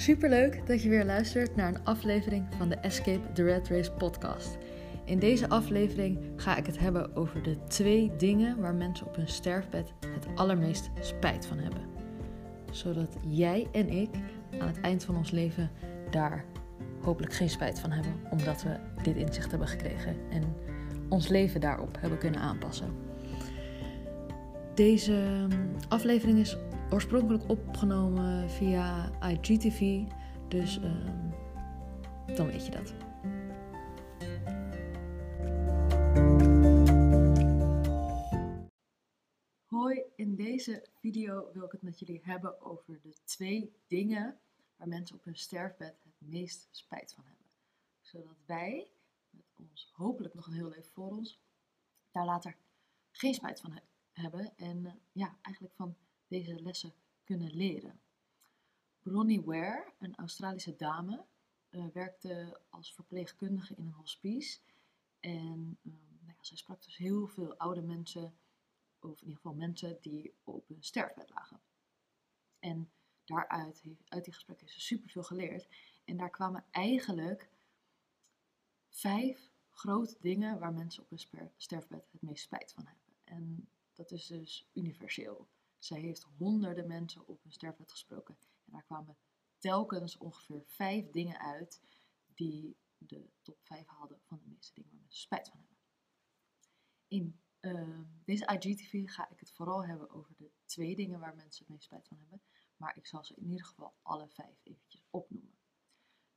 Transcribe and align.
Superleuk 0.00 0.66
dat 0.66 0.82
je 0.82 0.88
weer 0.88 1.04
luistert 1.04 1.56
naar 1.56 1.68
een 1.68 1.84
aflevering 1.84 2.46
van 2.58 2.68
de 2.68 2.74
Escape 2.74 3.32
the 3.32 3.42
Red 3.42 3.68
Race 3.68 3.92
podcast. 3.92 4.58
In 5.04 5.18
deze 5.18 5.48
aflevering 5.48 6.18
ga 6.36 6.56
ik 6.56 6.66
het 6.66 6.78
hebben 6.78 7.16
over 7.16 7.42
de 7.42 7.64
twee 7.68 8.12
dingen 8.16 8.60
waar 8.60 8.74
mensen 8.74 9.06
op 9.06 9.16
hun 9.16 9.28
sterfbed 9.28 9.92
het 10.06 10.26
allermeest 10.34 10.90
spijt 11.00 11.46
van 11.46 11.58
hebben. 11.58 11.80
Zodat 12.70 13.16
jij 13.28 13.68
en 13.72 13.88
ik 13.88 14.08
aan 14.58 14.66
het 14.66 14.80
eind 14.80 15.04
van 15.04 15.16
ons 15.16 15.30
leven 15.30 15.70
daar 16.10 16.44
hopelijk 17.00 17.32
geen 17.32 17.50
spijt 17.50 17.78
van 17.78 17.90
hebben, 17.90 18.12
omdat 18.30 18.62
we 18.62 18.76
dit 19.02 19.16
inzicht 19.16 19.50
hebben 19.50 19.68
gekregen 19.68 20.16
en 20.30 20.42
ons 21.08 21.28
leven 21.28 21.60
daarop 21.60 21.96
hebben 22.00 22.18
kunnen 22.18 22.40
aanpassen. 22.40 22.94
Deze 24.74 25.46
aflevering 25.88 26.38
is 26.38 26.56
oorspronkelijk 26.90 27.48
opgenomen 27.48 28.50
via 28.50 29.10
IGTV, 29.20 30.02
dus 30.48 30.78
uh, 30.78 31.06
dan 32.34 32.46
weet 32.46 32.66
je 32.66 32.70
dat. 32.70 32.94
Hoi, 39.66 40.02
in 40.16 40.34
deze 40.34 40.86
video 41.00 41.50
wil 41.52 41.64
ik 41.64 41.72
het 41.72 41.82
met 41.82 41.98
jullie 41.98 42.20
hebben 42.24 42.60
over 42.60 43.00
de 43.02 43.14
twee 43.24 43.72
dingen 43.86 44.38
waar 44.76 44.88
mensen 44.88 45.16
op 45.16 45.24
hun 45.24 45.36
sterfbed 45.36 45.94
het 46.02 46.28
meest 46.28 46.68
spijt 46.70 47.12
van 47.12 47.24
hebben. 47.24 47.46
Zodat 48.00 48.36
wij, 48.46 48.90
met 49.30 49.44
ons 49.56 49.90
hopelijk 49.92 50.34
nog 50.34 50.46
een 50.46 50.52
heel 50.52 50.68
leven 50.68 50.92
voor 50.92 51.10
ons, 51.10 51.40
daar 52.10 52.24
later 52.24 52.56
geen 53.10 53.34
spijt 53.34 53.60
van 53.60 53.80
hebben 54.12 54.52
en 54.56 54.84
uh, 54.84 54.92
ja, 55.12 55.38
eigenlijk 55.42 55.74
van 55.74 55.96
deze 56.30 56.62
lessen 56.62 56.94
kunnen 57.24 57.50
leren. 57.54 58.00
Bronnie 59.02 59.42
Ware, 59.42 59.92
een 59.98 60.14
Australische 60.16 60.76
dame, 60.76 61.24
uh, 61.70 61.86
werkte 61.92 62.60
als 62.68 62.94
verpleegkundige 62.94 63.74
in 63.74 63.86
een 63.86 63.92
hospice. 63.92 64.58
En 65.20 65.78
uh, 65.82 65.92
nou 66.20 66.36
ja, 66.36 66.44
zij 66.44 66.56
sprak 66.56 66.82
dus 66.82 66.96
heel 66.96 67.26
veel 67.26 67.54
oude 67.56 67.82
mensen, 67.82 68.38
of 68.98 69.20
in 69.20 69.26
ieder 69.26 69.36
geval 69.36 69.54
mensen 69.54 69.98
die 70.00 70.34
op 70.44 70.68
hun 70.68 70.82
sterfbed 70.82 71.30
lagen. 71.30 71.60
En 72.58 72.90
daaruit, 73.24 73.84
uit 74.08 74.24
die 74.24 74.32
gesprekken, 74.32 74.66
heeft 74.66 74.80
ze 74.80 74.86
superveel 74.86 75.22
geleerd. 75.22 75.68
En 76.04 76.16
daar 76.16 76.30
kwamen 76.30 76.64
eigenlijk 76.70 77.50
vijf 78.88 79.50
grote 79.70 80.16
dingen 80.20 80.58
waar 80.58 80.72
mensen 80.72 81.02
op 81.02 81.10
hun 81.10 81.50
sterfbed 81.56 82.08
het 82.10 82.22
meest 82.22 82.44
spijt 82.44 82.72
van 82.72 82.86
hebben. 82.86 83.14
En 83.24 83.68
dat 83.92 84.10
is 84.10 84.26
dus 84.26 84.68
universeel. 84.72 85.48
Zij 85.80 86.00
heeft 86.00 86.22
honderden 86.22 86.86
mensen 86.86 87.26
op 87.26 87.42
hun 87.42 87.52
sterfbed 87.52 87.90
gesproken. 87.90 88.36
En 88.64 88.72
daar 88.72 88.84
kwamen 88.84 89.16
telkens 89.58 90.18
ongeveer 90.18 90.62
vijf 90.66 91.10
dingen 91.10 91.38
uit 91.38 91.80
die 92.34 92.76
de 92.98 93.30
top 93.42 93.58
vijf 93.62 93.86
haalden 93.86 94.20
van 94.22 94.38
de 94.38 94.48
meeste 94.48 94.74
dingen 94.74 94.90
waar 94.90 95.00
mensen 95.00 95.22
spijt 95.22 95.48
van 95.48 95.58
hebben. 95.58 95.78
In 97.08 97.40
uh, 97.60 98.00
deze 98.24 98.46
IGTV 98.46 99.10
ga 99.10 99.30
ik 99.30 99.40
het 99.40 99.52
vooral 99.52 99.84
hebben 99.86 100.10
over 100.10 100.34
de 100.36 100.50
twee 100.64 100.96
dingen 100.96 101.20
waar 101.20 101.34
mensen 101.34 101.64
het 101.64 101.68
meest 101.74 101.84
spijt 101.84 102.08
van 102.08 102.18
hebben. 102.18 102.42
Maar 102.76 102.96
ik 102.96 103.06
zal 103.06 103.24
ze 103.24 103.34
in 103.34 103.50
ieder 103.50 103.66
geval 103.66 103.94
alle 104.02 104.28
vijf 104.28 104.60
eventjes 104.62 105.04
opnoemen. 105.10 105.58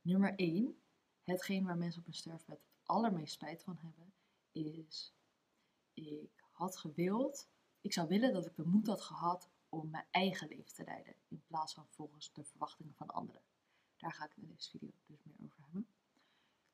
Nummer 0.00 0.34
1. 0.34 0.82
Hetgeen 1.22 1.64
waar 1.64 1.78
mensen 1.78 2.00
op 2.00 2.06
hun 2.06 2.14
sterfbed 2.14 2.56
het 2.56 2.80
allermeest 2.82 3.32
spijt 3.32 3.62
van 3.62 3.78
hebben, 3.78 4.14
is 4.52 5.14
ik 5.92 6.44
had 6.50 6.76
gewild 6.76 7.48
ik 7.84 7.92
zou 7.92 8.08
willen 8.08 8.32
dat 8.32 8.46
ik 8.46 8.56
de 8.56 8.66
moed 8.66 8.86
had 8.86 9.00
gehad 9.00 9.50
om 9.68 9.90
mijn 9.90 10.06
eigen 10.10 10.48
leven 10.48 10.74
te 10.74 10.84
leiden, 10.84 11.14
in 11.28 11.42
plaats 11.46 11.74
van 11.74 11.86
volgens 11.88 12.32
de 12.32 12.44
verwachtingen 12.44 12.94
van 12.94 13.08
anderen. 13.08 13.42
Daar 13.96 14.12
ga 14.12 14.24
ik 14.24 14.36
in 14.36 14.46
deze 14.46 14.70
video 14.70 14.90
dus 15.06 15.24
meer 15.24 15.36
over 15.44 15.62
hebben. 15.62 15.86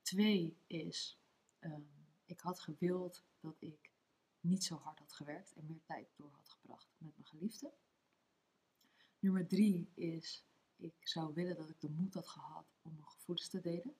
Twee 0.02 0.56
is, 0.66 1.18
um, 1.60 1.90
ik 2.24 2.40
had 2.40 2.60
gewild 2.60 3.24
dat 3.40 3.56
ik 3.58 3.92
niet 4.40 4.64
zo 4.64 4.76
hard 4.76 4.98
had 4.98 5.12
gewerkt 5.12 5.52
en 5.52 5.66
meer 5.66 5.82
tijd 5.84 6.08
door 6.16 6.30
had 6.32 6.48
gebracht 6.48 6.88
met 6.98 7.16
mijn 7.16 7.28
geliefde. 7.28 7.72
Nummer 9.18 9.46
drie 9.46 9.90
is, 9.94 10.44
ik 10.76 10.94
zou 11.00 11.34
willen 11.34 11.56
dat 11.56 11.70
ik 11.70 11.80
de 11.80 11.90
moed 11.90 12.14
had 12.14 12.28
gehad 12.28 12.74
om 12.82 12.94
mijn 12.94 13.08
gevoelens 13.08 13.48
te 13.48 13.60
delen. 13.60 13.96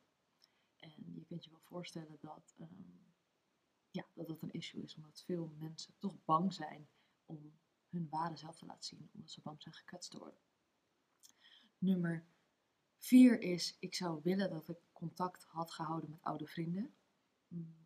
En 0.77 1.13
je 1.15 1.25
kunt 1.25 1.45
je 1.45 1.51
wel 1.51 1.61
voorstellen 1.61 2.19
dat, 2.21 2.55
um, 2.61 3.15
ja, 3.91 4.07
dat 4.15 4.27
dat 4.27 4.43
een 4.43 4.53
issue 4.53 4.83
is, 4.83 4.95
omdat 4.95 5.23
veel 5.23 5.53
mensen 5.59 5.95
toch 5.99 6.25
bang 6.25 6.53
zijn 6.53 6.89
om 7.31 7.59
hun 7.89 8.09
ware 8.09 8.37
zelf 8.37 8.59
te 8.59 8.67
laten 8.67 8.85
zien, 8.85 9.11
omdat 9.15 9.31
ze 9.31 9.41
bang 9.41 9.63
zijn 9.63 9.75
gekwetst 9.75 10.11
te 10.11 10.19
worden. 10.19 10.41
Nummer 11.79 12.25
vier 12.97 13.41
is, 13.41 13.77
ik 13.79 13.95
zou 13.95 14.21
willen 14.23 14.51
dat 14.51 14.69
ik 14.69 14.79
contact 14.93 15.45
had 15.45 15.71
gehouden 15.71 16.11
met 16.11 16.23
oude 16.23 16.47
vrienden. 16.47 16.95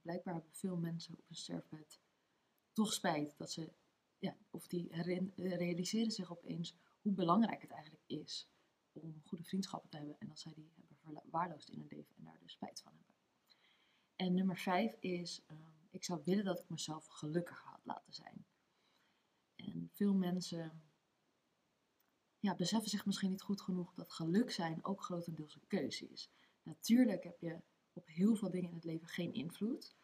Blijkbaar 0.03 0.35
hebben 0.35 0.53
veel 0.53 0.77
mensen 0.77 1.15
op 1.19 1.25
een 1.29 1.37
sterfbed 1.37 2.01
toch 2.75 2.93
spijt 2.93 3.35
dat 3.37 3.51
ze, 3.51 3.73
ja, 4.19 4.37
of 4.51 4.67
die 4.67 4.89
realiseren 5.37 6.11
zich 6.11 6.31
opeens 6.31 6.77
hoe 7.01 7.13
belangrijk 7.13 7.63
het 7.63 7.71
eigenlijk 7.71 8.05
is 8.07 8.49
om 8.93 9.23
goede 9.25 9.45
vriendschappen 9.45 9.91
te 9.91 9.97
hebben 9.97 10.19
en 10.19 10.29
dat 10.29 10.39
zij 10.39 10.53
die 10.55 10.73
hebben 10.75 10.97
verwaarloosd 10.97 11.69
in 11.69 11.79
hun 11.79 11.89
leven 11.89 12.17
en 12.17 12.25
daar 12.25 12.39
dus 12.41 12.53
spijt 12.53 12.81
van 12.81 12.93
hebben. 12.93 13.15
En 14.17 14.35
nummer 14.35 14.59
vijf 14.59 14.97
is, 15.01 15.43
um, 15.51 15.89
ik 15.91 16.05
zou 16.05 16.21
willen 16.25 16.45
dat 16.45 16.59
ik 16.59 16.69
mezelf 16.69 17.07
gelukkig 17.07 17.63
had 17.63 17.81
laten 17.85 18.13
zijn. 18.13 18.47
En 19.67 19.91
veel 19.93 20.15
mensen 20.15 20.83
ja, 22.39 22.55
beseffen 22.55 22.91
zich 22.91 23.07
misschien 23.07 23.31
niet 23.31 23.43
goed 23.43 23.61
genoeg 23.61 23.95
dat 23.95 24.13
geluk 24.13 24.51
zijn 24.51 24.85
ook 24.85 25.03
grotendeels 25.03 25.55
een 25.55 25.67
keuze 25.67 26.09
is. 26.09 26.31
Natuurlijk 26.63 27.25
heb 27.25 27.41
je 27.41 27.61
op 27.93 28.07
heel 28.07 28.37
veel 28.37 28.51
dingen 28.51 28.69
in 28.69 28.75
het 28.75 28.85
leven 28.85 29.09
geen 29.09 29.33
invloed. 29.35 29.95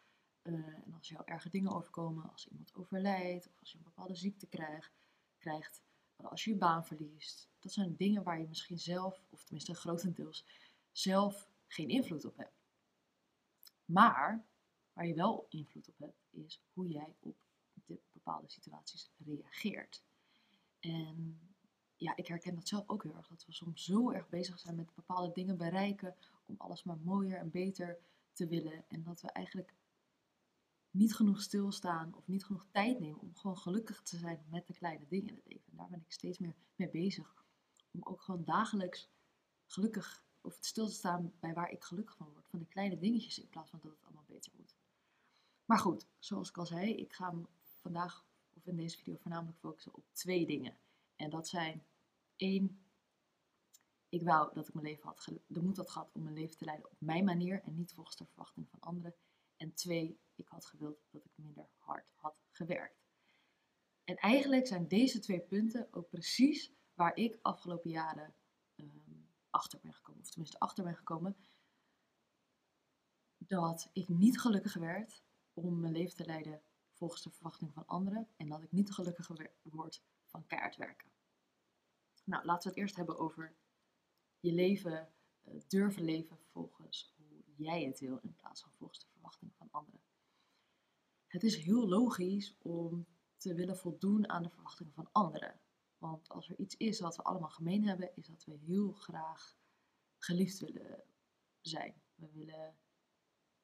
Uh, 0.43 0.53
en 0.53 0.93
als 0.93 1.09
jou 1.09 1.21
erge 1.25 1.49
dingen 1.49 1.71
overkomen, 1.71 2.31
als 2.31 2.47
iemand 2.47 2.73
overlijdt 2.73 3.47
of 3.47 3.59
als 3.59 3.71
je 3.71 3.77
een 3.77 3.83
bepaalde 3.83 4.15
ziekte 4.15 4.47
krijgt, 4.47 4.91
krijgt 5.37 5.81
als 6.15 6.43
je 6.43 6.51
je 6.51 6.57
baan 6.57 6.85
verliest. 6.85 7.49
Dat 7.59 7.71
zijn 7.71 7.95
dingen 7.95 8.23
waar 8.23 8.39
je 8.39 8.47
misschien 8.47 8.79
zelf, 8.79 9.23
of 9.29 9.43
tenminste 9.43 9.73
grotendeels, 9.73 10.45
zelf 10.91 11.49
geen 11.67 11.89
invloed 11.89 12.25
op 12.25 12.37
hebt. 12.37 12.61
Maar 13.85 14.45
waar 14.93 15.07
je 15.07 15.13
wel 15.13 15.45
invloed 15.49 15.89
op 15.89 15.97
hebt, 15.97 16.27
is 16.29 16.61
hoe 16.73 16.87
jij 16.87 17.15
op 17.19 17.35
bepaalde 18.11 18.49
situaties 18.49 19.11
reageert. 19.17 20.03
En 20.79 21.39
ja, 21.95 22.15
ik 22.15 22.27
herken 22.27 22.55
dat 22.55 22.67
zelf 22.67 22.89
ook 22.89 23.03
heel 23.03 23.15
erg. 23.15 23.27
Dat 23.27 23.45
we 23.45 23.51
soms 23.51 23.83
zo 23.83 24.11
erg 24.11 24.29
bezig 24.29 24.59
zijn 24.59 24.75
met 24.75 24.95
bepaalde 24.95 25.31
dingen 25.33 25.57
bereiken 25.57 26.15
om 26.45 26.55
alles 26.57 26.83
maar 26.83 26.97
mooier 26.97 27.37
en 27.37 27.51
beter 27.51 27.99
te 28.33 28.47
willen. 28.47 28.83
En 28.87 29.03
dat 29.03 29.21
we 29.21 29.31
eigenlijk 29.31 29.73
niet 30.91 31.15
genoeg 31.15 31.41
stilstaan 31.41 32.13
of 32.15 32.27
niet 32.27 32.45
genoeg 32.45 32.65
tijd 32.71 32.99
nemen 32.99 33.19
om 33.19 33.35
gewoon 33.35 33.57
gelukkig 33.57 34.01
te 34.01 34.17
zijn 34.17 34.45
met 34.49 34.67
de 34.67 34.73
kleine 34.73 35.07
dingen 35.07 35.29
in 35.29 35.35
het 35.35 35.45
leven. 35.47 35.71
En 35.71 35.77
daar 35.77 35.89
ben 35.89 36.01
ik 36.01 36.11
steeds 36.11 36.37
meer 36.37 36.55
mee 36.75 36.89
bezig. 36.89 37.45
Om 37.91 38.03
ook 38.03 38.21
gewoon 38.21 38.43
dagelijks 38.43 39.09
gelukkig 39.65 40.23
of 40.41 40.57
stil 40.59 40.87
te 40.87 40.93
staan 40.93 41.33
bij 41.39 41.53
waar 41.53 41.71
ik 41.71 41.83
gelukkig 41.83 42.15
van 42.15 42.29
word. 42.33 42.47
Van 42.47 42.59
de 42.59 42.65
kleine 42.65 42.97
dingetjes 42.97 43.39
in 43.39 43.49
plaats 43.49 43.69
van 43.69 43.79
dat 43.81 43.91
het 43.91 44.03
allemaal 44.03 44.25
beter 44.27 44.51
moet. 44.57 44.75
Maar 45.65 45.79
goed, 45.79 46.07
zoals 46.19 46.49
ik 46.49 46.57
al 46.57 46.65
zei, 46.65 46.95
ik 46.95 47.13
ga 47.13 47.33
vandaag 47.81 48.25
of 48.53 48.65
in 48.65 48.75
deze 48.75 48.97
video 48.97 49.15
voornamelijk 49.15 49.57
focussen 49.59 49.95
op 49.95 50.05
twee 50.11 50.45
dingen. 50.45 50.77
En 51.15 51.29
dat 51.29 51.47
zijn 51.47 51.85
één, 52.35 52.85
ik 54.09 54.23
wou 54.23 54.53
dat 54.53 54.67
ik 54.67 54.73
mijn 54.73 54.85
leven 54.85 55.07
had 55.07 55.29
de 55.47 55.61
moed 55.61 55.77
had 55.77 55.89
gehad 55.89 56.11
om 56.13 56.23
mijn 56.23 56.35
leven 56.35 56.57
te 56.57 56.65
leiden 56.65 56.91
op 56.91 57.01
mijn 57.01 57.23
manier 57.23 57.61
en 57.63 57.75
niet 57.75 57.93
volgens 57.93 58.15
de 58.15 58.25
verwachting 58.25 58.69
van 58.69 58.79
anderen. 58.79 59.15
En 59.57 59.73
twee, 59.73 60.19
ik 60.35 60.47
had 60.47 60.65
gewild 60.65 60.99
dat 61.09 61.25
ik 61.25 61.31
minder 61.35 61.69
hard 61.77 62.11
had 62.15 62.35
gewerkt. 62.51 63.01
En 64.03 64.15
eigenlijk 64.15 64.67
zijn 64.67 64.87
deze 64.87 65.19
twee 65.19 65.41
punten 65.41 65.87
ook 65.91 66.09
precies 66.09 66.71
waar 66.93 67.15
ik 67.15 67.39
afgelopen 67.41 67.89
jaren 67.89 68.35
um, 68.75 69.29
achter 69.49 69.79
ben 69.79 69.93
gekomen. 69.93 70.21
Of 70.21 70.29
tenminste 70.29 70.59
achter 70.59 70.83
ben 70.83 70.95
gekomen. 70.95 71.35
Dat 73.37 73.89
ik 73.93 74.09
niet 74.09 74.39
gelukkig 74.39 74.73
werd 74.73 75.23
om 75.53 75.79
mijn 75.79 75.93
leven 75.93 76.15
te 76.15 76.25
leiden 76.25 76.61
volgens 77.01 77.21
de 77.21 77.31
verwachting 77.31 77.73
van 77.73 77.87
anderen 77.87 78.27
en 78.37 78.49
dat 78.49 78.63
ik 78.63 78.71
niet 78.71 78.91
gelukkiger 78.91 79.51
word 79.61 80.03
van 80.25 80.45
keihard 80.45 80.75
werken. 80.75 81.09
Nou, 82.23 82.45
laten 82.45 82.63
we 82.63 82.69
het 82.69 82.77
eerst 82.77 82.95
hebben 82.95 83.17
over 83.17 83.55
je 84.39 84.53
leven 84.53 85.13
uh, 85.43 85.61
durven 85.67 86.03
leven 86.03 86.37
volgens 86.51 87.13
hoe 87.15 87.43
jij 87.55 87.83
het 87.83 87.99
wil 87.99 88.17
in 88.21 88.35
plaats 88.35 88.61
van 88.61 88.71
volgens 88.71 88.99
de 88.99 89.07
verwachting 89.07 89.55
van 89.55 89.67
anderen. 89.71 90.01
Het 91.27 91.43
is 91.43 91.55
heel 91.55 91.87
logisch 91.87 92.57
om 92.57 93.07
te 93.37 93.53
willen 93.53 93.77
voldoen 93.77 94.29
aan 94.29 94.43
de 94.43 94.49
verwachtingen 94.49 94.93
van 94.93 95.09
anderen. 95.11 95.59
Want 95.97 96.29
als 96.29 96.49
er 96.49 96.59
iets 96.59 96.77
is 96.77 96.99
wat 96.99 97.15
we 97.15 97.23
allemaal 97.23 97.49
gemeen 97.49 97.87
hebben, 97.87 98.15
is 98.15 98.27
dat 98.27 98.45
we 98.45 98.53
heel 98.53 98.91
graag 98.91 99.57
geliefd 100.17 100.59
willen 100.59 101.03
zijn. 101.61 102.01
We 102.15 102.31
willen 102.31 102.77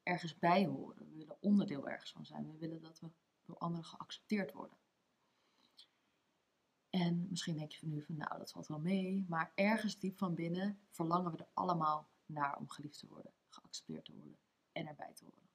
ergens 0.04 0.38
bij 0.38 0.66
horen. 0.66 1.10
We 1.10 1.16
willen 1.16 1.42
onderdeel 1.42 1.90
ergens 1.90 2.12
van 2.12 2.26
zijn. 2.26 2.52
We 2.52 2.58
willen 2.58 2.82
dat 2.82 3.00
we 3.00 3.10
door 3.48 3.58
anderen 3.58 3.86
geaccepteerd 3.86 4.54
worden. 4.54 4.78
En 6.90 7.28
misschien 7.30 7.58
denk 7.58 7.72
je 7.72 7.80
van 7.80 7.90
nu 7.90 8.02
van 8.02 8.16
nou, 8.16 8.38
dat 8.38 8.52
valt 8.52 8.68
wel 8.68 8.80
mee. 8.80 9.26
Maar 9.28 9.52
ergens 9.56 10.00
diep 10.00 10.18
van 10.18 10.34
binnen 10.34 10.80
verlangen 10.90 11.32
we 11.32 11.38
er 11.38 11.50
allemaal 11.54 12.10
naar 12.26 12.58
om 12.58 12.70
geliefd 12.70 13.00
te 13.00 13.08
worden, 13.08 13.34
geaccepteerd 13.50 14.06
te 14.06 14.14
worden 14.14 14.38
en 14.72 14.88
erbij 14.88 15.14
te 15.14 15.24
horen. 15.24 15.50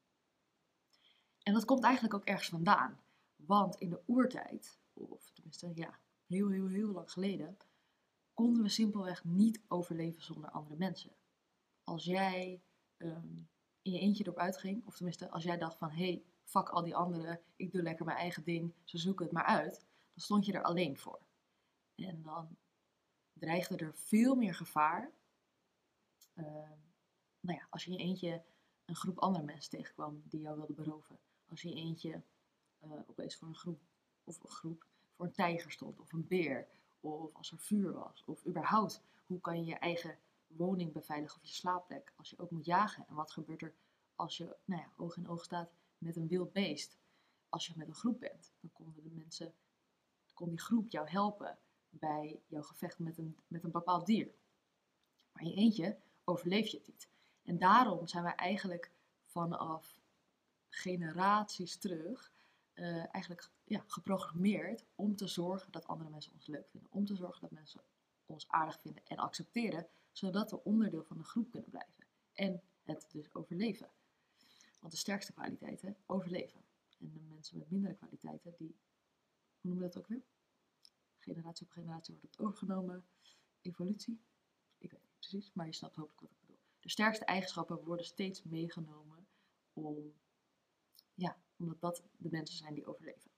En 1.42 1.52
dat 1.52 1.64
komt 1.64 1.84
eigenlijk 1.84 2.14
ook 2.14 2.24
ergens 2.24 2.48
vandaan. 2.48 3.00
Want 3.36 3.76
in 3.76 3.90
de 3.90 4.02
oertijd, 4.06 4.78
of 4.92 5.30
tenminste 5.30 5.72
ja, 5.74 5.98
heel, 6.26 6.48
heel, 6.48 6.66
heel 6.66 6.92
lang 6.92 7.10
geleden, 7.10 7.56
konden 8.34 8.62
we 8.62 8.68
simpelweg 8.68 9.24
niet 9.24 9.60
overleven 9.68 10.22
zonder 10.22 10.50
andere 10.50 10.76
mensen. 10.76 11.16
Als 11.84 12.04
jij 12.04 12.62
ehm, 12.96 13.36
in 13.82 13.92
je 13.92 13.98
eentje 13.98 14.24
erop 14.24 14.38
uitging, 14.38 14.86
of 14.86 14.96
tenminste 14.96 15.30
als 15.30 15.42
jij 15.42 15.58
dacht 15.58 15.78
van 15.78 15.90
hé, 15.90 16.04
hey, 16.04 16.24
fuck 16.44 16.68
al 16.68 16.82
die 16.82 16.96
anderen, 16.96 17.40
ik 17.56 17.72
doe 17.72 17.82
lekker 17.82 18.04
mijn 18.04 18.18
eigen 18.18 18.44
ding, 18.44 18.72
ze 18.84 18.98
zoeken 18.98 19.24
het 19.24 19.34
maar 19.34 19.44
uit, 19.44 19.84
dan 20.12 20.22
stond 20.22 20.46
je 20.46 20.52
er 20.52 20.62
alleen 20.62 20.98
voor. 20.98 21.20
En 21.94 22.22
dan 22.22 22.56
dreigde 23.32 23.76
er 23.76 23.94
veel 23.94 24.34
meer 24.34 24.54
gevaar. 24.54 25.10
Uh, 26.34 26.44
nou 27.40 27.58
ja, 27.58 27.66
als 27.70 27.84
je 27.84 27.90
in 27.90 27.96
je 27.96 28.02
eentje 28.02 28.42
een 28.84 28.96
groep 28.96 29.18
andere 29.18 29.44
mensen 29.44 29.70
tegenkwam 29.70 30.22
die 30.24 30.40
jou 30.40 30.56
wilden 30.56 30.76
beroven. 30.76 31.18
Als 31.48 31.62
je 31.62 31.70
in 31.70 31.76
eentje 31.76 32.22
uh, 32.84 32.92
opeens 33.06 33.36
voor 33.36 33.48
een 33.48 33.54
groep, 33.54 33.80
of 34.24 34.42
een 34.42 34.50
groep, 34.50 34.86
voor 35.16 35.26
een 35.26 35.32
tijger 35.32 35.70
stond, 35.70 36.00
of 36.00 36.12
een 36.12 36.26
beer, 36.26 36.66
of 37.00 37.34
als 37.34 37.50
er 37.50 37.58
vuur 37.58 37.92
was, 37.92 38.24
of 38.26 38.46
überhaupt, 38.46 39.02
hoe 39.26 39.40
kan 39.40 39.58
je 39.58 39.64
je 39.64 39.78
eigen 39.78 40.18
woning 40.46 40.92
beveiligen 40.92 41.40
of 41.40 41.46
je 41.46 41.54
slaapplek 41.54 42.12
als 42.16 42.30
je 42.30 42.38
ook 42.38 42.50
moet 42.50 42.64
jagen? 42.64 43.04
En 43.08 43.14
wat 43.14 43.30
gebeurt 43.30 43.62
er 43.62 43.74
als 44.14 44.36
je 44.36 44.56
nou 44.64 44.80
ja, 44.80 44.92
oog 44.96 45.16
in 45.16 45.28
oog 45.28 45.44
staat 45.44 45.72
met 46.02 46.16
een 46.16 46.28
wild 46.28 46.52
beest? 46.52 46.98
Als 47.48 47.66
je 47.66 47.72
met 47.76 47.88
een 47.88 47.94
groep 47.94 48.20
bent, 48.20 48.52
dan 48.60 48.72
konden 48.72 49.02
de 49.02 49.10
mensen, 49.10 49.54
kon 50.34 50.48
die 50.48 50.60
groep 50.60 50.90
jou 50.90 51.08
helpen 51.08 51.58
bij 51.88 52.40
jouw 52.46 52.62
gevecht 52.62 52.98
met 52.98 53.18
een, 53.18 53.36
met 53.46 53.64
een 53.64 53.70
bepaald 53.70 54.06
dier. 54.06 54.34
Maar 55.32 55.42
in 55.42 55.48
je 55.48 55.56
eentje 55.56 55.98
overleef 56.24 56.66
je 56.66 56.76
het 56.76 56.86
niet. 56.86 57.08
En 57.42 57.58
daarom 57.58 58.06
zijn 58.06 58.22
wij 58.22 58.34
eigenlijk 58.34 58.90
vanaf 59.24 60.00
generaties 60.68 61.76
terug 61.76 62.32
uh, 62.74 63.14
eigenlijk 63.14 63.50
ja, 63.64 63.84
geprogrammeerd 63.86 64.84
om 64.94 65.16
te 65.16 65.26
zorgen 65.26 65.72
dat 65.72 65.86
andere 65.86 66.10
mensen 66.10 66.32
ons 66.32 66.46
leuk 66.46 66.68
vinden. 66.70 66.90
Om 66.92 67.04
te 67.04 67.16
zorgen 67.16 67.40
dat 67.40 67.50
mensen 67.50 67.80
ons 68.26 68.48
aardig 68.48 68.80
vinden 68.80 69.02
en 69.06 69.16
accepteren, 69.16 69.86
zodat 70.12 70.50
we 70.50 70.64
onderdeel 70.64 71.04
van 71.04 71.18
de 71.18 71.24
groep 71.24 71.50
kunnen 71.50 71.70
blijven. 71.70 72.04
En 72.32 72.62
het 72.82 73.06
dus 73.08 73.34
overleven. 73.34 73.90
Want 74.82 74.94
de 74.94 75.00
sterkste 75.00 75.32
kwaliteiten 75.32 75.96
overleven. 76.06 76.60
En 76.98 77.12
de 77.12 77.20
mensen 77.20 77.58
met 77.58 77.70
mindere 77.70 77.94
kwaliteiten, 77.94 78.54
die, 78.58 78.76
hoe 79.60 79.70
noemen 79.70 79.82
we 79.82 79.88
dat 79.92 80.02
ook 80.02 80.08
weer? 80.08 80.22
Generatie 81.18 81.66
op 81.66 81.72
generatie 81.72 82.14
wordt 82.14 82.36
het 82.36 82.46
overgenomen. 82.46 83.04
Evolutie? 83.60 84.20
Ik 84.78 84.90
weet 84.90 85.00
niet 85.00 85.14
precies, 85.18 85.52
maar 85.52 85.66
je 85.66 85.72
snapt 85.72 85.96
hopelijk 85.96 86.20
wat 86.20 86.30
ik 86.30 86.40
bedoel. 86.40 86.58
De 86.80 86.88
sterkste 86.88 87.24
eigenschappen 87.24 87.84
worden 87.84 88.06
steeds 88.06 88.42
meegenomen 88.42 89.26
om, 89.72 90.12
ja, 91.14 91.36
omdat 91.56 91.80
dat 91.80 92.02
de 92.16 92.30
mensen 92.30 92.56
zijn 92.56 92.74
die 92.74 92.86
overleven. 92.86 93.30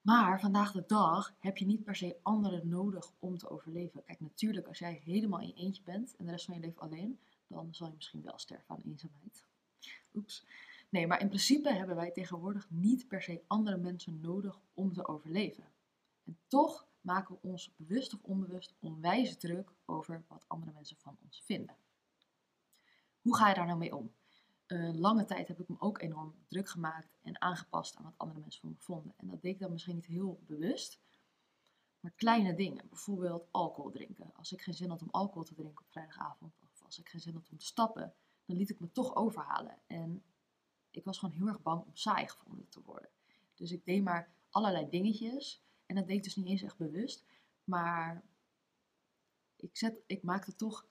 Maar 0.00 0.40
vandaag 0.40 0.72
de 0.72 0.84
dag 0.86 1.34
heb 1.38 1.56
je 1.56 1.66
niet 1.66 1.84
per 1.84 1.96
se 1.96 2.18
anderen 2.22 2.68
nodig 2.68 3.12
om 3.18 3.38
te 3.38 3.48
overleven. 3.48 4.04
Kijk, 4.04 4.20
natuurlijk, 4.20 4.66
als 4.66 4.78
jij 4.78 5.00
helemaal 5.04 5.40
in 5.40 5.54
eentje 5.54 5.82
bent 5.82 6.16
en 6.16 6.24
de 6.24 6.30
rest 6.30 6.44
van 6.44 6.54
je 6.54 6.60
leven 6.60 6.80
alleen, 6.80 7.20
dan 7.46 7.74
zal 7.74 7.86
je 7.86 7.94
misschien 7.94 8.22
wel 8.22 8.38
sterven 8.38 8.74
aan 8.74 8.80
eenzaamheid. 8.80 9.50
Oeps. 10.14 10.46
Nee, 10.88 11.06
maar 11.06 11.20
in 11.20 11.28
principe 11.28 11.72
hebben 11.72 11.96
wij 11.96 12.10
tegenwoordig 12.10 12.70
niet 12.70 13.08
per 13.08 13.22
se 13.22 13.42
andere 13.46 13.76
mensen 13.76 14.20
nodig 14.20 14.60
om 14.74 14.92
te 14.92 15.08
overleven. 15.08 15.64
En 16.24 16.38
toch 16.48 16.86
maken 17.00 17.34
we 17.34 17.48
ons 17.48 17.72
bewust 17.76 18.14
of 18.14 18.22
onbewust 18.22 18.74
onwijs 18.80 19.36
druk 19.36 19.72
over 19.84 20.24
wat 20.28 20.44
andere 20.48 20.72
mensen 20.72 20.96
van 20.96 21.16
ons 21.24 21.42
vinden. 21.44 21.76
Hoe 23.20 23.36
ga 23.36 23.48
je 23.48 23.54
daar 23.54 23.66
nou 23.66 23.78
mee 23.78 23.96
om? 23.96 24.12
Uh, 24.66 24.94
lange 24.94 25.24
tijd 25.24 25.48
heb 25.48 25.60
ik 25.60 25.68
me 25.68 25.76
ook 25.78 26.00
enorm 26.00 26.34
druk 26.48 26.68
gemaakt 26.68 27.18
en 27.22 27.40
aangepast 27.40 27.96
aan 27.96 28.04
wat 28.04 28.14
andere 28.16 28.40
mensen 28.40 28.60
van 28.60 28.70
me 28.70 28.76
vonden. 28.78 29.14
En 29.16 29.28
dat 29.28 29.42
deed 29.42 29.54
ik 29.54 29.60
dan 29.60 29.72
misschien 29.72 29.94
niet 29.94 30.06
heel 30.06 30.40
bewust. 30.46 31.00
Maar 32.00 32.12
kleine 32.16 32.54
dingen, 32.54 32.88
bijvoorbeeld 32.88 33.46
alcohol 33.50 33.90
drinken. 33.90 34.30
Als 34.34 34.52
ik 34.52 34.62
geen 34.62 34.74
zin 34.74 34.90
had 34.90 35.02
om 35.02 35.08
alcohol 35.10 35.42
te 35.42 35.54
drinken 35.54 35.84
op 35.84 35.90
vrijdagavond, 35.90 36.58
of 36.62 36.82
als 36.84 36.98
ik 36.98 37.08
geen 37.08 37.20
zin 37.20 37.34
had 37.34 37.50
om 37.50 37.58
te 37.58 37.64
stappen, 37.64 38.14
dan 38.44 38.56
liet 38.56 38.70
ik 38.70 38.80
me 38.80 38.92
toch 38.92 39.14
overhalen. 39.14 39.78
En 39.86 40.22
ik 40.90 41.04
was 41.04 41.18
gewoon 41.18 41.34
heel 41.34 41.46
erg 41.46 41.62
bang 41.62 41.84
om 41.84 41.96
saai 41.96 42.28
gevonden 42.28 42.68
te 42.68 42.82
worden. 42.82 43.10
Dus 43.54 43.72
ik 43.72 43.84
deed 43.84 44.02
maar 44.02 44.32
allerlei 44.50 44.88
dingetjes 44.88 45.62
en 45.86 45.94
dat 45.94 46.06
deed 46.06 46.16
ik 46.16 46.22
dus 46.22 46.36
niet 46.36 46.46
eens 46.46 46.62
echt 46.62 46.76
bewust. 46.76 47.24
Maar 47.64 48.22
ik, 49.56 49.76
zet, 49.76 50.02
ik 50.06 50.22
maakte 50.22 50.56
toch, 50.56 50.86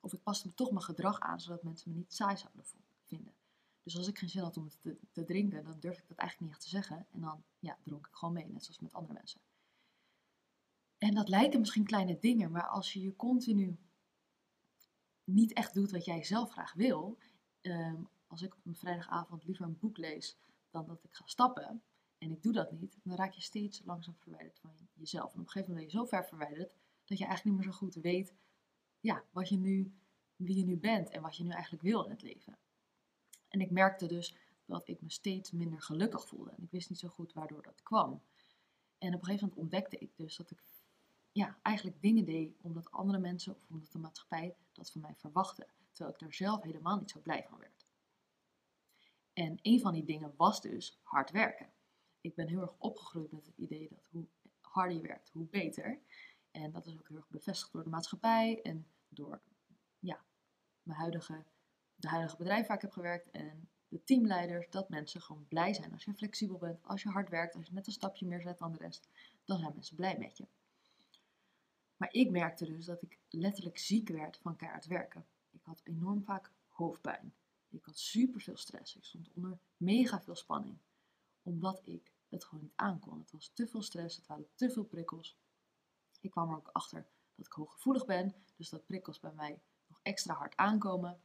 of 0.00 0.12
ik 0.12 0.22
paste 0.22 0.46
me 0.46 0.54
toch 0.54 0.70
mijn 0.70 0.84
gedrag 0.84 1.20
aan, 1.20 1.40
zodat 1.40 1.62
mensen 1.62 1.90
me 1.90 1.96
niet 1.96 2.14
saai 2.14 2.36
zouden 2.36 2.64
vinden. 3.04 3.34
Dus 3.82 3.96
als 3.96 4.08
ik 4.08 4.18
geen 4.18 4.28
zin 4.28 4.42
had 4.42 4.56
om 4.56 4.68
te, 4.68 4.96
te 5.12 5.24
drinken, 5.24 5.64
dan 5.64 5.80
durfde 5.80 6.02
ik 6.02 6.08
dat 6.08 6.18
eigenlijk 6.18 6.40
niet 6.40 6.50
echt 6.50 6.60
te 6.60 6.76
zeggen. 6.76 7.06
En 7.10 7.20
dan 7.20 7.42
ja, 7.58 7.78
dronk 7.82 8.06
ik 8.06 8.14
gewoon 8.14 8.34
mee, 8.34 8.48
net 8.48 8.64
zoals 8.64 8.80
met 8.80 8.92
andere 8.92 9.12
mensen. 9.12 9.40
En 10.98 11.14
dat 11.14 11.28
lijken 11.28 11.60
misschien 11.60 11.84
kleine 11.84 12.18
dingen, 12.18 12.50
maar 12.50 12.68
als 12.68 12.92
je 12.92 13.00
je 13.00 13.16
continu 13.16 13.78
niet 15.32 15.52
echt 15.52 15.74
doet 15.74 15.90
wat 15.90 16.04
jij 16.04 16.24
zelf 16.24 16.50
graag 16.50 16.72
wil. 16.72 17.18
Um, 17.60 18.08
als 18.26 18.42
ik 18.42 18.56
op 18.56 18.66
een 18.66 18.76
vrijdagavond 18.76 19.44
liever 19.44 19.64
een 19.64 19.78
boek 19.78 19.96
lees 19.96 20.38
dan 20.70 20.86
dat 20.86 21.04
ik 21.04 21.14
ga 21.14 21.26
stappen, 21.26 21.82
en 22.18 22.30
ik 22.30 22.42
doe 22.42 22.52
dat 22.52 22.72
niet, 22.72 22.98
dan 23.02 23.16
raak 23.16 23.32
je 23.32 23.40
steeds 23.40 23.82
langzaam 23.84 24.16
verwijderd 24.18 24.58
van 24.58 24.72
jezelf. 24.92 25.32
En 25.32 25.40
op 25.40 25.46
een 25.46 25.50
gegeven 25.50 25.72
moment 25.72 25.92
ben 25.92 26.00
je 26.00 26.04
zo 26.04 26.16
ver 26.16 26.26
verwijderd 26.28 26.72
dat 27.04 27.18
je 27.18 27.24
eigenlijk 27.24 27.44
niet 27.44 27.64
meer 27.64 27.74
zo 27.74 27.78
goed 27.78 27.94
weet 27.94 28.34
ja, 29.00 29.24
wat 29.30 29.48
je 29.48 29.56
nu, 29.56 29.92
wie 30.36 30.56
je 30.56 30.64
nu 30.64 30.76
bent 30.76 31.10
en 31.10 31.22
wat 31.22 31.36
je 31.36 31.44
nu 31.44 31.50
eigenlijk 31.50 31.82
wil 31.82 32.04
in 32.04 32.10
het 32.10 32.22
leven. 32.22 32.58
En 33.48 33.60
ik 33.60 33.70
merkte 33.70 34.06
dus 34.06 34.36
dat 34.64 34.88
ik 34.88 35.00
me 35.00 35.10
steeds 35.10 35.50
minder 35.50 35.82
gelukkig 35.82 36.28
voelde. 36.28 36.50
En 36.50 36.62
ik 36.62 36.70
wist 36.70 36.88
niet 36.88 36.98
zo 36.98 37.08
goed 37.08 37.32
waardoor 37.32 37.62
dat 37.62 37.82
kwam. 37.82 38.22
En 38.98 39.14
op 39.14 39.20
een 39.20 39.24
gegeven 39.24 39.48
moment 39.48 39.62
ontdekte 39.62 39.98
ik 39.98 40.16
dus 40.16 40.36
dat 40.36 40.50
ik 40.50 40.62
ja, 41.32 41.58
eigenlijk 41.62 42.02
dingen 42.02 42.24
deed 42.24 42.56
omdat 42.60 42.90
andere 42.90 43.18
mensen 43.18 43.54
of 43.54 43.70
omdat 43.70 43.92
de 43.92 43.98
maatschappij 43.98 44.56
dat 44.72 44.90
van 44.90 45.00
mij 45.00 45.14
verwachtte. 45.16 45.66
Terwijl 45.92 46.14
ik 46.14 46.20
daar 46.20 46.34
zelf 46.34 46.62
helemaal 46.62 46.98
niet 46.98 47.10
zo 47.10 47.20
blij 47.20 47.46
van 47.48 47.58
werd. 47.58 47.86
En 49.32 49.58
een 49.62 49.80
van 49.80 49.92
die 49.92 50.04
dingen 50.04 50.34
was 50.36 50.60
dus 50.60 50.98
hard 51.02 51.30
werken 51.30 51.72
ik 52.20 52.34
ben 52.34 52.48
heel 52.48 52.60
erg 52.60 52.74
opgegroeid 52.78 53.32
met 53.32 53.46
het 53.46 53.56
idee 53.56 53.88
dat 53.88 54.06
hoe 54.10 54.26
harder 54.60 54.96
je 54.96 55.02
werkt, 55.02 55.30
hoe 55.32 55.46
beter. 55.46 55.98
En 56.50 56.72
dat 56.72 56.86
is 56.86 56.98
ook 56.98 57.08
heel 57.08 57.16
erg 57.16 57.28
bevestigd 57.28 57.72
door 57.72 57.84
de 57.84 57.90
maatschappij 57.90 58.62
en 58.62 58.86
door 59.08 59.40
ja, 59.98 60.24
mijn 60.82 60.98
huidige, 60.98 61.44
de 61.94 62.08
huidige 62.08 62.36
bedrijf 62.36 62.66
waar 62.66 62.76
ik 62.76 62.82
heb 62.82 62.92
gewerkt 62.92 63.30
en 63.30 63.68
de 63.88 64.04
teamleiders, 64.04 64.70
dat 64.70 64.88
mensen 64.88 65.20
gewoon 65.20 65.46
blij 65.48 65.74
zijn 65.74 65.92
als 65.92 66.04
je 66.04 66.14
flexibel 66.14 66.58
bent, 66.58 66.82
als 66.82 67.02
je 67.02 67.08
hard 67.08 67.28
werkt, 67.28 67.54
als 67.54 67.66
je 67.66 67.72
net 67.72 67.86
een 67.86 67.92
stapje 67.92 68.26
meer 68.26 68.40
zet 68.40 68.58
dan 68.58 68.72
de 68.72 68.78
rest, 68.78 69.08
dan 69.44 69.58
zijn 69.58 69.72
mensen 69.74 69.96
blij 69.96 70.18
met 70.18 70.36
je. 70.36 70.46
Maar 72.00 72.12
ik 72.12 72.30
merkte 72.30 72.64
dus 72.64 72.84
dat 72.84 73.02
ik 73.02 73.18
letterlijk 73.28 73.78
ziek 73.78 74.08
werd 74.08 74.36
van 74.36 74.56
keihard 74.56 74.86
werken. 74.86 75.26
Ik 75.50 75.60
had 75.64 75.80
enorm 75.84 76.22
vaak 76.24 76.50
hoofdpijn. 76.68 77.34
Ik 77.68 77.84
had 77.84 77.98
super 77.98 78.40
veel 78.40 78.56
stress. 78.56 78.96
Ik 78.96 79.04
stond 79.04 79.30
onder 79.34 79.58
mega 79.76 80.20
veel 80.20 80.36
spanning 80.36 80.78
omdat 81.42 81.80
ik 81.84 82.12
het 82.28 82.44
gewoon 82.44 82.62
niet 82.62 82.76
aankon. 82.76 83.18
Het 83.18 83.30
was 83.30 83.50
te 83.54 83.66
veel 83.66 83.82
stress, 83.82 84.16
het 84.16 84.26
waren 84.26 84.48
te 84.54 84.70
veel 84.70 84.84
prikkels. 84.84 85.38
Ik 86.20 86.30
kwam 86.30 86.50
er 86.50 86.56
ook 86.56 86.68
achter 86.72 87.06
dat 87.34 87.46
ik 87.46 87.52
hooggevoelig 87.52 88.04
ben, 88.04 88.34
dus 88.56 88.68
dat 88.68 88.86
prikkels 88.86 89.20
bij 89.20 89.32
mij 89.32 89.60
nog 89.86 90.00
extra 90.02 90.34
hard 90.34 90.56
aankomen. 90.56 91.20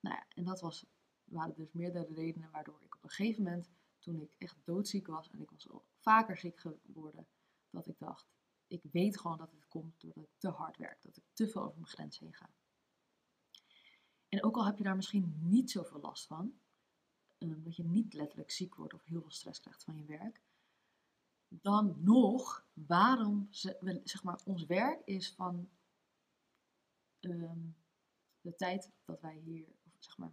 Nou 0.00 0.16
ja, 0.16 0.26
en 0.28 0.44
dat 0.44 0.60
was, 0.60 0.86
waren 1.24 1.54
dus 1.54 1.72
meerdere 1.72 2.14
redenen 2.14 2.50
waardoor 2.50 2.82
ik 2.82 2.94
op 2.94 3.04
een 3.04 3.10
gegeven 3.10 3.42
moment, 3.42 3.70
toen 3.98 4.20
ik 4.20 4.34
echt 4.38 4.56
doodziek 4.64 5.06
was 5.06 5.30
en 5.30 5.40
ik 5.40 5.50
was 5.50 5.70
al 5.70 5.84
vaker 6.00 6.36
ziek 6.36 6.60
geworden, 6.60 7.26
dat 7.70 7.86
ik 7.86 7.98
dacht, 7.98 8.33
ik 8.74 8.92
weet 8.92 9.20
gewoon 9.20 9.38
dat 9.38 9.50
het 9.50 9.68
komt 9.68 10.00
doordat 10.00 10.24
ik 10.24 10.38
te 10.38 10.48
hard 10.48 10.76
werk, 10.76 11.02
dat 11.02 11.16
ik 11.16 11.24
te 11.32 11.48
veel 11.48 11.62
over 11.62 11.80
mijn 11.80 11.92
grens 11.92 12.18
heen 12.18 12.34
ga. 12.34 12.50
En 14.28 14.44
ook 14.44 14.56
al 14.56 14.66
heb 14.66 14.78
je 14.78 14.84
daar 14.84 14.96
misschien 14.96 15.34
niet 15.40 15.70
zoveel 15.70 16.00
last 16.00 16.26
van, 16.26 16.54
Ehm, 17.44 17.62
dat 17.62 17.76
je 17.76 17.84
niet 17.84 18.14
letterlijk 18.14 18.50
ziek 18.50 18.74
wordt 18.74 18.94
of 18.94 19.04
heel 19.04 19.20
veel 19.20 19.30
stress 19.30 19.60
krijgt 19.60 19.84
van 19.84 19.96
je 19.96 20.04
werk, 20.04 20.40
dan 21.48 21.96
nog, 21.98 22.66
waarom, 22.72 23.48
zeg 23.50 24.22
maar, 24.22 24.40
ons 24.44 24.66
werk 24.66 25.00
is 25.04 25.32
van 25.32 25.68
ehm, 27.20 27.68
de 28.40 28.54
tijd 28.54 28.90
dat 29.04 29.20
wij 29.20 29.36
hier, 29.36 29.66
of 29.68 29.92
zeg 29.98 30.18
maar, 30.18 30.32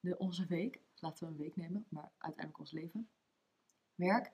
de, 0.00 0.18
onze 0.18 0.46
week, 0.46 0.80
laten 0.94 1.26
we 1.26 1.32
een 1.32 1.38
week 1.38 1.56
nemen, 1.56 1.86
maar 1.88 2.12
uiteindelijk 2.18 2.58
ons 2.58 2.70
leven, 2.70 3.08
werk, 3.94 4.32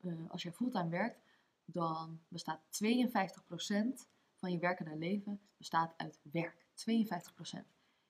uh, 0.00 0.30
als 0.30 0.42
je 0.42 0.52
fulltime 0.52 0.88
werkt, 0.88 1.20
dan 1.64 2.20
bestaat 2.28 2.60
52% 2.84 4.08
van 4.34 4.52
je 4.52 4.58
werkende 4.58 4.96
leven 4.96 5.40
bestaat 5.56 5.94
uit 5.96 6.20
werk. 6.22 6.66
52%. 6.74 6.74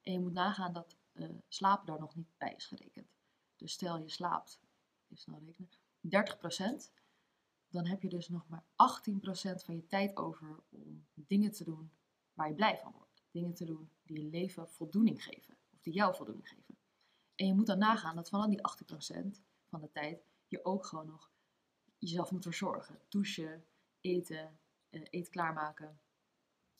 En 0.03 0.13
je 0.13 0.21
moet 0.21 0.33
nagaan 0.33 0.73
dat 0.73 0.97
uh, 1.13 1.29
slaap 1.49 1.87
daar 1.87 1.99
nog 1.99 2.15
niet 2.15 2.39
bij 2.39 2.55
is 2.57 2.67
gerekend. 2.67 3.15
Dus 3.57 3.73
stel 3.73 3.99
je 3.99 4.09
slaapt, 4.09 4.61
even 5.05 5.23
snel 5.23 5.41
rekenen, 5.45 5.71
30%, 6.89 6.91
dan 7.69 7.87
heb 7.87 8.03
je 8.03 8.09
dus 8.09 8.29
nog 8.29 8.49
maar 8.49 8.65
18% 8.65 8.65
van 9.65 9.77
je 9.77 9.87
tijd 9.87 10.17
over 10.17 10.63
om 10.69 11.07
dingen 11.15 11.53
te 11.53 11.65
doen 11.65 11.93
waar 12.33 12.49
je 12.49 12.55
blij 12.55 12.79
van 12.79 12.93
wordt. 12.93 13.23
Dingen 13.31 13.55
te 13.55 13.65
doen 13.65 13.91
die 14.03 14.23
je 14.23 14.31
leven 14.31 14.69
voldoening 14.69 15.25
geven, 15.25 15.57
of 15.75 15.83
die 15.83 15.93
jou 15.93 16.15
voldoening 16.15 16.49
geven. 16.49 16.77
En 17.35 17.47
je 17.47 17.55
moet 17.55 17.67
dan 17.67 17.79
nagaan 17.79 18.17
dat 18.17 18.29
van 18.29 18.51
die 18.51 18.61
18% 18.61 19.41
van 19.69 19.81
de 19.81 19.91
tijd 19.91 20.25
je 20.47 20.65
ook 20.65 20.87
gewoon 20.87 21.07
nog 21.07 21.32
jezelf 22.03 22.31
moet 22.31 22.43
verzorgen. 22.43 23.01
Douchen, 23.09 23.65
eten, 24.01 24.59
uh, 24.91 25.03
eten 25.11 25.33
klaarmaken, 25.33 26.01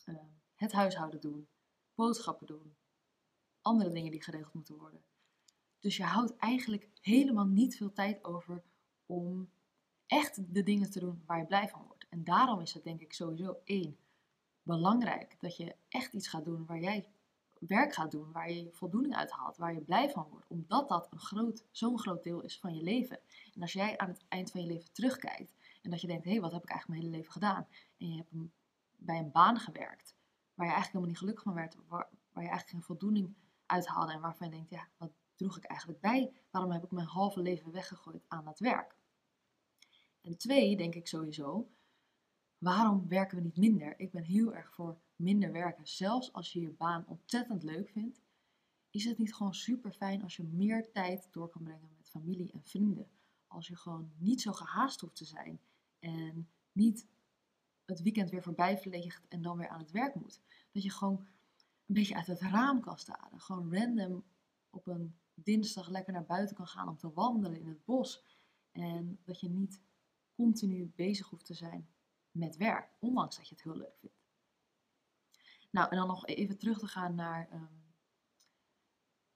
uh, 0.05 0.15
het 0.55 0.71
huishouden 0.71 1.21
doen, 1.21 1.47
boodschappen 1.95 2.47
doen, 2.47 2.75
andere 3.61 3.91
dingen 3.91 4.11
die 4.11 4.23
geregeld 4.23 4.53
moeten 4.53 4.77
worden. 4.77 5.03
Dus 5.79 5.97
je 5.97 6.03
houdt 6.03 6.35
eigenlijk 6.35 6.89
helemaal 7.01 7.45
niet 7.45 7.77
veel 7.77 7.93
tijd 7.93 8.23
over 8.23 8.63
om 9.05 9.51
echt 10.07 10.53
de 10.53 10.63
dingen 10.63 10.91
te 10.91 10.99
doen 10.99 11.23
waar 11.25 11.39
je 11.39 11.45
blij 11.45 11.69
van 11.69 11.85
wordt. 11.87 12.05
En 12.09 12.23
daarom 12.23 12.61
is 12.61 12.73
het 12.73 12.83
denk 12.83 13.01
ik 13.01 13.13
sowieso 13.13 13.61
één 13.63 13.97
belangrijk 14.63 15.35
dat 15.39 15.57
je 15.57 15.75
echt 15.89 16.13
iets 16.13 16.27
gaat 16.27 16.45
doen 16.45 16.65
waar 16.65 16.79
jij 16.79 17.09
werk 17.67 17.93
gaat 17.93 18.11
doen, 18.11 18.31
waar 18.31 18.51
je 18.51 18.71
voldoening 18.71 19.15
uit 19.15 19.31
haalt, 19.31 19.57
waar 19.57 19.73
je 19.73 19.81
blij 19.81 20.09
van 20.09 20.27
wordt, 20.29 20.47
omdat 20.47 20.89
dat 20.89 21.07
een 21.11 21.19
groot, 21.19 21.65
zo'n 21.71 21.99
groot 21.99 22.23
deel 22.23 22.41
is 22.41 22.59
van 22.59 22.75
je 22.75 22.83
leven. 22.83 23.19
En 23.53 23.61
als 23.61 23.73
jij 23.73 23.97
aan 23.97 24.07
het 24.07 24.25
eind 24.27 24.51
van 24.51 24.61
je 24.61 24.67
leven 24.67 24.93
terugkijkt 24.93 25.53
en 25.81 25.89
dat 25.89 26.01
je 26.01 26.07
denkt, 26.07 26.23
hé, 26.23 26.31
hey, 26.31 26.41
wat 26.41 26.51
heb 26.51 26.63
ik 26.63 26.69
eigenlijk 26.69 26.99
mijn 26.99 27.11
hele 27.11 27.21
leven 27.21 27.41
gedaan? 27.41 27.67
En 27.97 28.07
je 28.07 28.15
hebt 28.15 28.49
bij 28.97 29.17
een 29.17 29.31
baan 29.31 29.59
gewerkt 29.59 30.15
waar 30.53 30.67
je 30.67 30.73
eigenlijk 30.73 30.85
helemaal 30.85 31.07
niet 31.07 31.17
gelukkig 31.17 31.43
van 31.43 31.53
werd, 31.53 31.75
waar, 31.87 32.09
waar 32.31 32.43
je 32.43 32.49
eigenlijk 32.49 32.69
geen 32.69 32.83
voldoening 32.83 33.35
uit 33.65 33.87
haalde 33.87 34.13
en 34.13 34.21
waarvan 34.21 34.47
je 34.47 34.53
denkt, 34.53 34.69
ja, 34.69 34.87
wat 34.97 35.11
droeg 35.35 35.57
ik 35.57 35.63
eigenlijk 35.63 35.99
bij? 35.99 36.33
Waarom 36.51 36.71
heb 36.71 36.83
ik 36.83 36.91
mijn 36.91 37.07
halve 37.07 37.41
leven 37.41 37.71
weggegooid 37.71 38.25
aan 38.27 38.45
dat 38.45 38.59
werk? 38.59 38.95
En 40.21 40.37
twee, 40.37 40.77
denk 40.77 40.95
ik 40.95 41.07
sowieso, 41.07 41.67
waarom 42.63 43.07
werken 43.07 43.37
we 43.37 43.43
niet 43.43 43.57
minder? 43.57 43.99
Ik 43.99 44.11
ben 44.11 44.23
heel 44.23 44.53
erg 44.55 44.73
voor 44.73 44.97
minder 45.15 45.51
werken. 45.51 45.87
Zelfs 45.87 46.33
als 46.33 46.53
je 46.53 46.61
je 46.61 46.69
baan 46.69 47.05
ontzettend 47.07 47.63
leuk 47.63 47.89
vindt, 47.89 48.21
is 48.89 49.05
het 49.05 49.17
niet 49.17 49.33
gewoon 49.33 49.53
super 49.53 49.91
fijn 49.91 50.23
als 50.23 50.35
je 50.35 50.43
meer 50.43 50.91
tijd 50.91 51.27
door 51.31 51.49
kan 51.49 51.63
brengen 51.63 51.89
met 51.97 52.09
familie 52.09 52.51
en 52.51 52.63
vrienden. 52.63 53.07
Als 53.47 53.67
je 53.67 53.75
gewoon 53.75 54.11
niet 54.17 54.41
zo 54.41 54.51
gehaast 54.51 55.01
hoeft 55.01 55.15
te 55.15 55.25
zijn 55.25 55.59
en 55.99 56.49
niet 56.71 57.07
het 57.85 58.01
weekend 58.01 58.29
weer 58.29 58.43
voorbij 58.43 58.77
vliegt 58.77 59.27
en 59.27 59.41
dan 59.41 59.57
weer 59.57 59.67
aan 59.67 59.79
het 59.79 59.91
werk 59.91 60.15
moet. 60.15 60.41
Dat 60.71 60.83
je 60.83 60.91
gewoon 60.91 61.27
een 61.85 61.95
beetje 61.95 62.15
uit 62.15 62.27
het 62.27 62.41
raam 62.41 62.81
kan 62.81 62.97
staren. 62.97 63.39
Gewoon 63.39 63.75
random 63.75 64.23
op 64.69 64.87
een 64.87 65.15
dinsdag 65.33 65.89
lekker 65.89 66.13
naar 66.13 66.25
buiten 66.25 66.55
kan 66.55 66.67
gaan 66.67 66.87
om 66.87 66.97
te 66.97 67.13
wandelen 67.13 67.59
in 67.59 67.67
het 67.67 67.85
bos. 67.85 68.23
En 68.71 69.19
dat 69.23 69.39
je 69.39 69.49
niet 69.49 69.81
continu 70.35 70.91
bezig 70.95 71.29
hoeft 71.29 71.45
te 71.45 71.53
zijn 71.53 71.87
met 72.33 72.57
werk, 72.57 72.89
ondanks 72.99 73.35
dat 73.35 73.47
je 73.47 73.55
het 73.55 73.63
heel 73.63 73.77
leuk 73.77 73.97
vindt. 73.99 74.21
Nou, 75.69 75.89
en 75.89 75.97
dan 75.97 76.07
nog 76.07 76.25
even 76.25 76.57
terug 76.57 76.79
te 76.79 76.87
gaan 76.87 77.15
naar 77.15 77.49
um, 77.53 77.83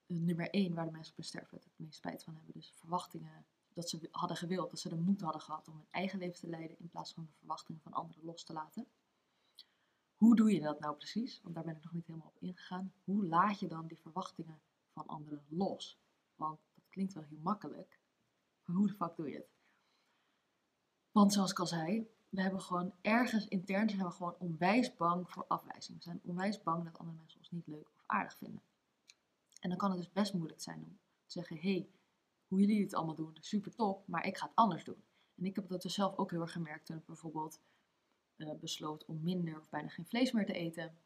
nummer 0.07 0.49
1, 0.49 0.73
waar 0.73 0.85
de 0.85 0.91
mensen 0.91 1.13
op 1.17 1.23
sterfbed 1.23 1.63
het 1.63 1.73
meest 1.75 1.95
spijt 1.95 2.23
van 2.23 2.35
hebben. 2.35 2.53
Dus 2.53 2.73
verwachtingen 2.75 3.45
dat 3.73 3.89
ze 3.89 4.07
hadden 4.11 4.37
gewild, 4.37 4.69
dat 4.69 4.79
ze 4.79 4.89
de 4.89 4.95
moed 4.95 5.21
hadden 5.21 5.41
gehad 5.41 5.67
om 5.67 5.75
hun 5.75 5.87
eigen 5.91 6.19
leven 6.19 6.39
te 6.39 6.47
leiden 6.47 6.79
in 6.79 6.89
plaats 6.89 7.13
van 7.13 7.25
de 7.25 7.31
verwachtingen 7.31 7.81
van 7.81 7.93
anderen 7.93 8.23
los 8.23 8.43
te 8.43 8.53
laten. 8.53 8.87
Hoe 10.15 10.35
doe 10.35 10.53
je 10.53 10.59
dat 10.59 10.79
nou 10.79 10.95
precies? 10.95 11.41
Want 11.41 11.55
daar 11.55 11.63
ben 11.63 11.75
ik 11.75 11.83
nog 11.83 11.93
niet 11.93 12.07
helemaal 12.07 12.27
op 12.27 12.41
ingegaan. 12.41 12.93
Hoe 13.03 13.25
laat 13.25 13.59
je 13.59 13.67
dan 13.67 13.87
die 13.87 13.99
verwachtingen 13.99 14.61
van 14.91 15.07
anderen 15.07 15.45
los? 15.49 15.99
Want 16.35 16.59
dat 16.73 16.87
klinkt 16.89 17.13
wel 17.13 17.23
heel 17.23 17.39
makkelijk, 17.41 17.99
maar 18.65 18.75
hoe 18.75 18.87
de 18.87 18.93
fuck 18.93 19.15
doe 19.15 19.29
je 19.29 19.35
het? 19.35 19.55
Want 21.11 21.33
zoals 21.33 21.51
ik 21.51 21.59
al 21.59 21.67
zei, 21.67 22.09
we 22.29 22.41
hebben 22.41 22.61
gewoon 22.61 22.93
ergens 23.01 23.47
intern 23.47 23.89
zijn 23.89 24.03
we 24.03 24.11
gewoon 24.11 24.35
onwijs 24.39 24.95
bang 24.95 25.29
voor 25.29 25.45
afwijzing. 25.47 25.97
We 25.97 26.03
zijn 26.03 26.19
onwijs 26.23 26.63
bang 26.63 26.83
dat 26.83 26.97
andere 26.97 27.17
mensen 27.17 27.39
ons 27.39 27.51
niet 27.51 27.67
leuk 27.67 27.87
of 27.87 28.03
aardig 28.05 28.37
vinden. 28.37 28.61
En 29.59 29.69
dan 29.69 29.77
kan 29.77 29.89
het 29.89 29.99
dus 29.99 30.11
best 30.11 30.33
moeilijk 30.33 30.61
zijn 30.61 30.83
om 30.83 30.99
te 31.25 31.31
zeggen, 31.31 31.57
hé, 31.57 31.71
hey, 31.71 31.89
hoe 32.47 32.59
jullie 32.59 32.83
het 32.83 32.93
allemaal 32.93 33.15
doen, 33.15 33.37
super 33.39 33.75
top, 33.75 34.07
maar 34.07 34.25
ik 34.25 34.37
ga 34.37 34.45
het 34.45 34.55
anders 34.55 34.83
doen. 34.83 35.03
En 35.35 35.45
ik 35.45 35.55
heb 35.55 35.67
dat 35.67 35.81
dus 35.81 35.93
zelf 35.93 36.17
ook 36.17 36.31
heel 36.31 36.41
erg 36.41 36.51
gemerkt 36.51 36.85
toen 36.85 36.97
ik 36.97 37.05
bijvoorbeeld 37.05 37.61
uh, 38.37 38.53
besloot 38.59 39.05
om 39.05 39.23
minder 39.23 39.59
of 39.59 39.69
bijna 39.69 39.87
geen 39.87 40.05
vlees 40.05 40.31
meer 40.31 40.45
te 40.45 40.53
eten. 40.53 40.97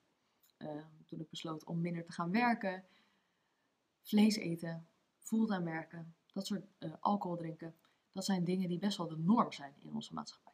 Uh, 0.57 0.85
toen 1.07 1.19
ik 1.19 1.29
besloot 1.29 1.63
om 1.63 1.81
minder 1.81 2.03
te 2.03 2.11
gaan 2.11 2.31
werken, 2.31 2.85
vlees 4.01 4.35
eten, 4.35 4.87
fulltime 5.19 5.63
werken, 5.63 6.15
dat 6.33 6.47
soort 6.47 6.65
uh, 6.79 6.93
alcohol 6.99 7.37
drinken. 7.37 7.75
Dat 8.11 8.25
zijn 8.25 8.43
dingen 8.43 8.67
die 8.67 8.79
best 8.79 8.97
wel 8.97 9.07
de 9.07 9.17
norm 9.17 9.51
zijn 9.51 9.73
in 9.79 9.93
onze 9.93 10.13
maatschappij. 10.13 10.50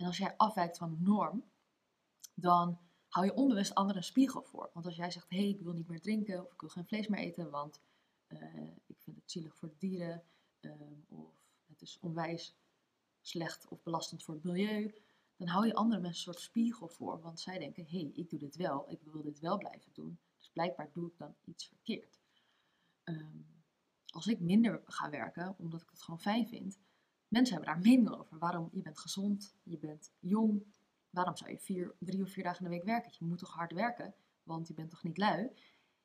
En 0.00 0.06
als 0.06 0.18
jij 0.18 0.36
afwijkt 0.36 0.78
van 0.78 0.90
de 0.90 1.00
norm, 1.00 1.44
dan 2.34 2.78
hou 3.08 3.26
je 3.26 3.34
onbewust 3.34 3.74
anderen 3.74 3.96
een 3.96 4.08
spiegel 4.08 4.42
voor. 4.42 4.70
Want 4.72 4.86
als 4.86 4.96
jij 4.96 5.10
zegt, 5.10 5.30
hé, 5.30 5.36
hey, 5.36 5.48
ik 5.48 5.60
wil 5.60 5.72
niet 5.72 5.88
meer 5.88 6.00
drinken 6.00 6.44
of 6.44 6.52
ik 6.52 6.60
wil 6.60 6.70
geen 6.70 6.86
vlees 6.86 7.08
meer 7.08 7.20
eten, 7.20 7.50
want 7.50 7.80
uh, 8.28 8.76
ik 8.86 9.00
vind 9.00 9.16
het 9.16 9.30
zielig 9.30 9.56
voor 9.56 9.68
de 9.68 9.76
dieren 9.78 10.22
um, 10.60 11.04
of 11.08 11.34
het 11.66 11.82
is 11.82 11.98
onwijs 12.00 12.56
slecht 13.20 13.68
of 13.68 13.82
belastend 13.82 14.22
voor 14.22 14.34
het 14.34 14.44
milieu, 14.44 14.94
dan 15.36 15.48
hou 15.48 15.66
je 15.66 15.74
andere 15.74 16.00
mensen 16.00 16.28
een 16.28 16.34
soort 16.34 16.44
spiegel 16.44 16.88
voor. 16.88 17.20
Want 17.20 17.40
zij 17.40 17.58
denken, 17.58 17.86
hé, 17.86 18.00
hey, 18.00 18.10
ik 18.14 18.30
doe 18.30 18.38
dit 18.38 18.56
wel, 18.56 18.90
ik 18.90 19.00
wil 19.02 19.22
dit 19.22 19.38
wel 19.38 19.58
blijven 19.58 19.92
doen. 19.92 20.18
Dus 20.38 20.50
blijkbaar 20.50 20.90
doe 20.92 21.08
ik 21.08 21.18
dan 21.18 21.34
iets 21.44 21.66
verkeerd. 21.66 22.20
Um, 23.04 23.46
als 24.06 24.26
ik 24.26 24.40
minder 24.40 24.82
ga 24.84 25.10
werken, 25.10 25.54
omdat 25.58 25.82
ik 25.82 25.90
het 25.90 26.02
gewoon 26.02 26.20
fijn 26.20 26.48
vind, 26.48 26.78
mensen 27.30 27.54
hebben 27.56 27.74
daar 27.74 27.82
mening 27.82 28.10
over. 28.10 28.38
Waarom? 28.38 28.68
Je 28.72 28.82
bent 28.82 28.98
gezond, 28.98 29.54
je 29.62 29.78
bent 29.78 30.12
jong. 30.18 30.64
Waarom 31.10 31.36
zou 31.36 31.50
je 31.50 31.58
vier, 31.58 31.94
drie 31.98 32.22
of 32.22 32.30
vier 32.30 32.44
dagen 32.44 32.64
in 32.64 32.70
de 32.70 32.76
week 32.76 32.84
werken? 32.84 33.12
Je 33.18 33.24
moet 33.24 33.38
toch 33.38 33.54
hard 33.54 33.72
werken, 33.72 34.14
want 34.42 34.68
je 34.68 34.74
bent 34.74 34.90
toch 34.90 35.02
niet 35.02 35.18
lui? 35.18 35.50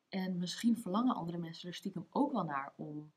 En 0.08 0.38
misschien 0.38 0.76
verlangen 0.76 1.14
andere 1.14 1.38
mensen 1.38 1.68
er 1.68 1.74
stiekem 1.74 2.06
ook 2.10 2.32
wel 2.32 2.44
naar 2.44 2.72
om 2.76 3.12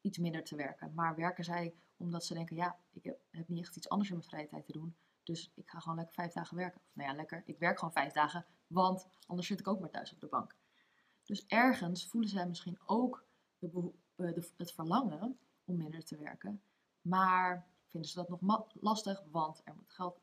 iets 0.00 0.18
minder 0.18 0.44
te 0.44 0.56
werken. 0.56 0.94
Maar 0.94 1.16
werken 1.16 1.44
zij 1.44 1.74
omdat 1.96 2.24
ze 2.24 2.34
denken, 2.34 2.56
ja, 2.56 2.78
ik 2.92 3.04
heb, 3.04 3.48
niet 3.48 3.58
echt 3.58 3.76
iets 3.76 3.88
anders 3.88 4.10
in 4.10 4.16
mijn 4.16 4.28
vrije 4.28 4.46
tijd 4.46 4.64
te 4.64 4.72
doen. 4.72 4.96
Dus 5.22 5.52
ik 5.54 5.68
ga 5.68 5.78
gewoon 5.78 5.96
lekker 5.96 6.14
vijf 6.14 6.32
dagen 6.32 6.56
werken. 6.56 6.80
Of 6.80 6.94
nou 6.94 7.10
ja, 7.10 7.16
lekker, 7.16 7.42
ik 7.46 7.58
werk 7.58 7.78
gewoon 7.78 7.94
vijf 7.94 8.12
dagen, 8.12 8.46
want 8.66 9.06
anders 9.26 9.48
zit 9.48 9.60
ik 9.60 9.68
ook 9.68 9.80
maar 9.80 9.90
thuis 9.90 10.12
op 10.12 10.20
de 10.20 10.26
bank. 10.26 10.56
Dus 11.24 11.46
ergens 11.46 12.06
voelen 12.06 12.30
zij 12.30 12.46
misschien 12.46 12.78
ook 12.86 13.26
de, 13.58 13.92
eh, 14.16 14.32
de, 14.34 14.50
het 14.56 14.72
verlangen 14.72 15.38
om 15.64 15.76
minder 15.76 16.04
te 16.04 16.16
werken. 16.16 16.62
Maar 17.02 17.66
vinden 17.90 18.10
ze 18.10 18.24
dat 18.26 18.40
nog 18.40 18.66
lastig, 18.72 19.22
want 19.30 19.60
er 19.64 19.74
moet 19.74 19.90
geld 19.90 20.20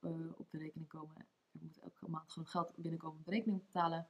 uh, 0.00 0.10
op 0.36 0.50
de 0.50 0.58
rekening 0.58 0.88
komen. 0.88 1.16
Er 1.52 1.60
moet 1.60 1.78
elke 1.78 2.08
maand 2.08 2.32
genoeg 2.32 2.50
geld 2.50 2.72
binnenkomen 2.76 3.16
om 3.16 3.24
de 3.24 3.30
rekening 3.30 3.58
te 3.58 3.64
betalen. 3.64 4.08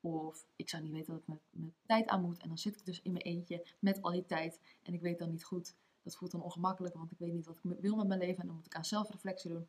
Of 0.00 0.46
ik 0.56 0.68
zou 0.68 0.82
niet 0.82 0.92
weten 0.92 1.12
dat 1.12 1.22
ik 1.22 1.40
met, 1.50 1.72
tijd 1.86 2.08
aan 2.08 2.22
moet. 2.22 2.38
En 2.38 2.48
dan 2.48 2.58
zit 2.58 2.76
ik 2.76 2.84
dus 2.84 3.02
in 3.02 3.12
mijn 3.12 3.24
eentje 3.24 3.66
met 3.78 4.02
al 4.02 4.10
die 4.10 4.26
tijd. 4.26 4.60
En 4.82 4.94
ik 4.94 5.00
weet 5.00 5.18
dan 5.18 5.30
niet 5.30 5.44
goed. 5.44 5.74
Dat 6.02 6.16
voelt 6.16 6.30
dan 6.30 6.42
ongemakkelijk, 6.42 6.94
want 6.94 7.12
ik 7.12 7.18
weet 7.18 7.32
niet 7.32 7.46
wat 7.46 7.56
ik 7.56 7.80
wil 7.80 7.96
met 7.96 8.06
mijn 8.06 8.20
leven. 8.20 8.40
En 8.40 8.46
dan 8.46 8.56
moet 8.56 8.66
ik 8.66 8.76
aan 8.76 8.84
zelfreflectie 8.84 9.50
doen. 9.50 9.68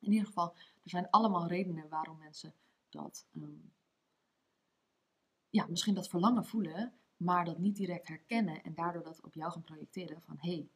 In 0.00 0.12
ieder 0.12 0.26
geval, 0.26 0.54
er 0.82 0.90
zijn 0.90 1.10
allemaal 1.10 1.46
redenen 1.46 1.88
waarom 1.88 2.18
mensen 2.18 2.54
dat, 2.88 3.26
um, 3.32 3.72
ja, 5.50 5.66
misschien 5.66 5.94
dat 5.94 6.08
verlangen 6.08 6.44
voelen, 6.44 6.92
maar 7.16 7.44
dat 7.44 7.58
niet 7.58 7.76
direct 7.76 8.08
herkennen 8.08 8.62
en 8.62 8.74
daardoor 8.74 9.02
dat 9.02 9.20
op 9.20 9.34
jou 9.34 9.52
gaan 9.52 9.62
projecteren 9.62 10.22
van 10.22 10.36
hé, 10.38 10.52
hey, 10.52 10.68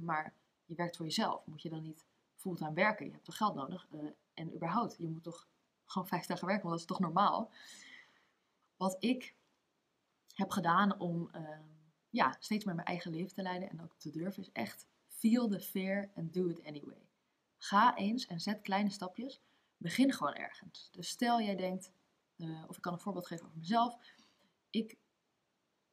maar 0.00 0.34
je 0.64 0.74
werkt 0.74 0.96
voor 0.96 1.06
jezelf. 1.06 1.46
Moet 1.46 1.62
je 1.62 1.68
dan 1.68 1.82
niet 1.82 2.06
fulltime 2.34 2.72
werken? 2.72 3.06
Je 3.06 3.12
hebt 3.12 3.24
toch 3.24 3.36
geld 3.36 3.54
nodig? 3.54 3.86
Uh, 3.90 4.10
en 4.34 4.54
überhaupt, 4.54 4.96
je 4.98 5.08
moet 5.08 5.22
toch 5.22 5.48
gewoon 5.84 6.08
vijf 6.08 6.26
dagen 6.26 6.46
werken, 6.46 6.68
want 6.68 6.80
dat 6.80 6.90
is 6.90 6.96
toch 6.96 7.06
normaal? 7.06 7.52
Wat 8.76 8.96
ik 8.98 9.34
heb 10.34 10.50
gedaan 10.50 10.98
om 10.98 11.30
uh, 11.36 11.58
ja, 12.10 12.36
steeds 12.38 12.64
meer 12.64 12.74
mijn 12.74 12.86
eigen 12.86 13.10
leven 13.10 13.34
te 13.34 13.42
leiden 13.42 13.70
en 13.70 13.82
ook 13.82 13.94
te 13.96 14.10
durven, 14.10 14.42
is 14.42 14.52
echt 14.52 14.86
feel 15.06 15.48
the 15.48 15.60
fear 15.60 16.10
and 16.14 16.32
do 16.34 16.48
it 16.48 16.64
anyway. 16.64 17.08
Ga 17.58 17.96
eens 17.96 18.26
en 18.26 18.40
zet 18.40 18.60
kleine 18.60 18.90
stapjes. 18.90 19.40
Begin 19.76 20.12
gewoon 20.12 20.34
ergens. 20.34 20.88
Dus 20.92 21.08
stel 21.08 21.40
jij 21.40 21.56
denkt, 21.56 21.92
of 22.68 22.76
ik 22.76 22.82
kan 22.82 22.92
een 22.92 23.00
voorbeeld 23.00 23.26
geven 23.26 23.46
over 23.46 23.58
mezelf. 23.58 23.96
Ik 24.70 24.96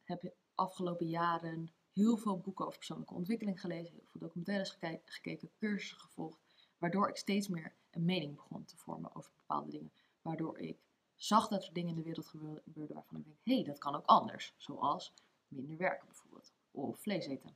heb 0.04 0.34
afgelopen 0.56 1.08
jaren 1.08 1.74
heel 1.98 2.18
veel 2.18 2.38
boeken 2.38 2.66
over 2.66 2.77
persoonlijke 2.77 3.13
ontwikkeling 3.13 3.62
gelezen, 3.62 3.94
heel 3.94 4.08
veel 4.12 4.22
documentaires 4.22 4.77
gekeken, 5.06 5.50
cursussen 5.60 6.00
gevolgd, 6.00 6.39
waardoor 6.77 7.10
ik 7.10 7.18
steeds 7.18 7.48
meer 7.48 7.74
een 7.92 8.06
mening 8.06 8.36
begon 8.36 8.66
te 8.66 8.77
vormen 8.77 9.16
over 9.16 9.32
bepaalde 9.36 9.72
dingen. 9.72 9.92
Waardoor 10.22 10.60
ik 10.60 10.77
zag 11.16 11.48
dat 11.48 11.66
er 11.66 11.74
dingen 11.74 11.89
in 11.89 11.96
de 11.96 12.04
wereld 12.04 12.27
gebeurden 12.27 12.96
waarvan 12.96 13.18
ik 13.18 13.24
denk, 13.24 13.38
hé, 13.44 13.54
hey, 13.54 13.63
dat 13.63 13.77
kan 13.77 13.96
ook 13.96 14.06
anders. 14.06 14.54
Zoals 14.58 15.13
minder 15.48 15.77
werken 15.77 16.08
bijvoorbeeld, 16.08 16.51
of 16.72 17.00
vlees 17.00 17.25
eten. 17.25 17.56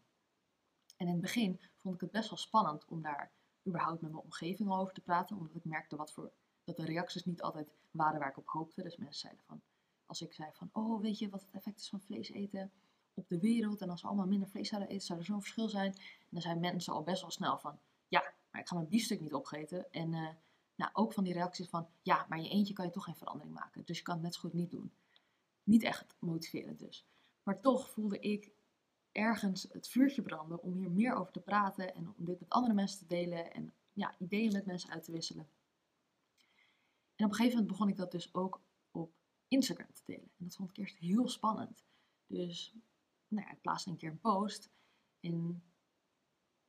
En 0.98 1.08
in 1.08 1.14
het 1.14 1.22
begin 1.22 1.60
vond 1.76 1.96
ik 1.96 2.02
het 2.02 2.12
best 2.12 2.30
wel 2.30 2.38
spannend 2.38 2.86
om 2.86 3.02
daar 3.02 3.32
überhaupt 3.68 4.02
met 4.02 4.12
mijn 4.12 4.24
omgeving 4.24 4.72
over 4.72 4.94
te 4.94 5.02
praten, 5.02 5.38
omdat 5.38 5.56
ik 5.56 5.66
merkte 5.66 5.96
wat 5.96 6.14
voor, 6.14 6.32
dat 6.64 6.78
de 6.78 6.86
reacties 6.86 7.26
niet 7.26 7.42
altijd 7.42 7.72
waren 7.92 8.20
waar 8.20 8.30
ik 8.30 8.38
op 8.38 8.48
hoopte. 8.48 8.84
Dus 8.84 8.98
mensen 8.98 9.20
zeiden 9.20 9.44
van, 9.44 9.62
als 10.06 10.22
ik 10.22 10.34
zei 10.34 10.50
van, 10.54 10.70
oh 10.72 11.02
weet 11.02 11.20
je 11.20 11.30
wat 11.30 11.42
het 11.42 11.52
effect 11.52 11.80
is 11.80 11.90
van 11.90 12.02
vlees 12.02 12.30
eten? 12.30 12.72
Op 13.14 13.30
de 13.30 13.40
wereld. 13.40 13.82
En 13.82 13.90
als 13.90 14.02
we 14.02 14.08
allemaal 14.08 14.28
minder 14.28 14.50
vlees 14.50 14.70
zouden 14.70 14.90
eten, 14.90 15.06
zou 15.06 15.20
er 15.20 15.26
zo'n 15.26 15.42
verschil 15.42 15.70
zijn. 15.70 15.94
En 15.94 16.28
dan 16.30 16.42
zijn 16.42 16.60
mensen 16.60 16.94
al 16.94 17.04
best 17.04 17.22
wel 17.22 17.32
snel 17.32 17.58
van, 17.58 17.80
ja, 18.08 18.34
maar 18.52 18.62
ik 18.62 18.68
ga 18.68 18.76
mijn 18.76 18.88
biefstuk 18.88 19.22
niet 19.22 19.34
opgeten. 19.34 19.92
En 19.92 20.14
uh, 20.14 20.30
nou, 20.76 20.92
ook 20.94 21.14
van 21.14 21.24
die 21.24 21.34
reacties 21.34 21.70
van, 21.70 21.88
ja, 22.02 22.26
maar 22.30 22.42
je 22.42 22.50
eentje 22.50 22.74
kan 22.74 22.86
je 22.86 22.92
toch 22.92 23.04
geen 23.04 23.16
verandering 23.16 23.54
maken. 23.54 23.86
Dus 23.86 23.98
je 23.98 24.04
kan 24.04 24.14
het 24.14 24.24
net 24.24 24.34
zo 24.34 24.40
goed 24.40 24.54
niet 24.54 24.72
doen. 24.72 24.92
Niet 25.64 25.84
echt 25.84 26.16
motiverend 26.20 26.80
dus. 26.80 27.06
Maar 27.44 27.62
toch 27.62 27.90
voelde 27.90 28.20
ik 28.20 28.52
ergens 29.12 29.68
het 29.72 29.88
vuurtje 29.88 30.22
branden 30.22 30.62
om 30.62 30.74
hier 30.74 30.92
meer 30.92 31.14
over 31.14 31.32
te 31.32 31.40
praten 31.40 31.96
en 31.96 32.14
om 32.18 32.26
dit 32.26 32.40
met 32.40 32.50
andere 32.50 32.74
mensen 32.74 33.00
te 33.00 33.08
delen 33.08 33.54
en 33.54 33.74
ja, 33.94 34.16
ideeën 34.18 34.52
met 34.52 34.66
mensen 34.66 34.90
uit 34.90 35.04
te 35.04 35.12
wisselen. 35.12 35.50
En 37.16 37.26
op 37.26 37.32
een 37.32 37.38
gegeven 37.38 37.60
moment 37.60 37.78
begon 37.78 37.90
ik 37.90 37.98
dat 37.98 38.12
dus 38.12 38.34
ook 38.34 38.62
op 38.92 39.12
Instagram 39.48 39.94
te 39.94 40.02
delen. 40.06 40.32
En 40.38 40.46
dat 40.46 40.56
vond 40.56 40.70
ik 40.70 40.78
eerst 40.78 40.98
heel 40.98 41.28
spannend. 41.28 41.84
Dus 42.28 42.76
nou 43.32 43.48
ja, 43.48 43.54
ik 43.54 43.62
plaatste 43.62 43.90
een 43.90 43.98
keer 43.98 44.10
een 44.10 44.20
post 44.20 44.70
en 45.20 45.64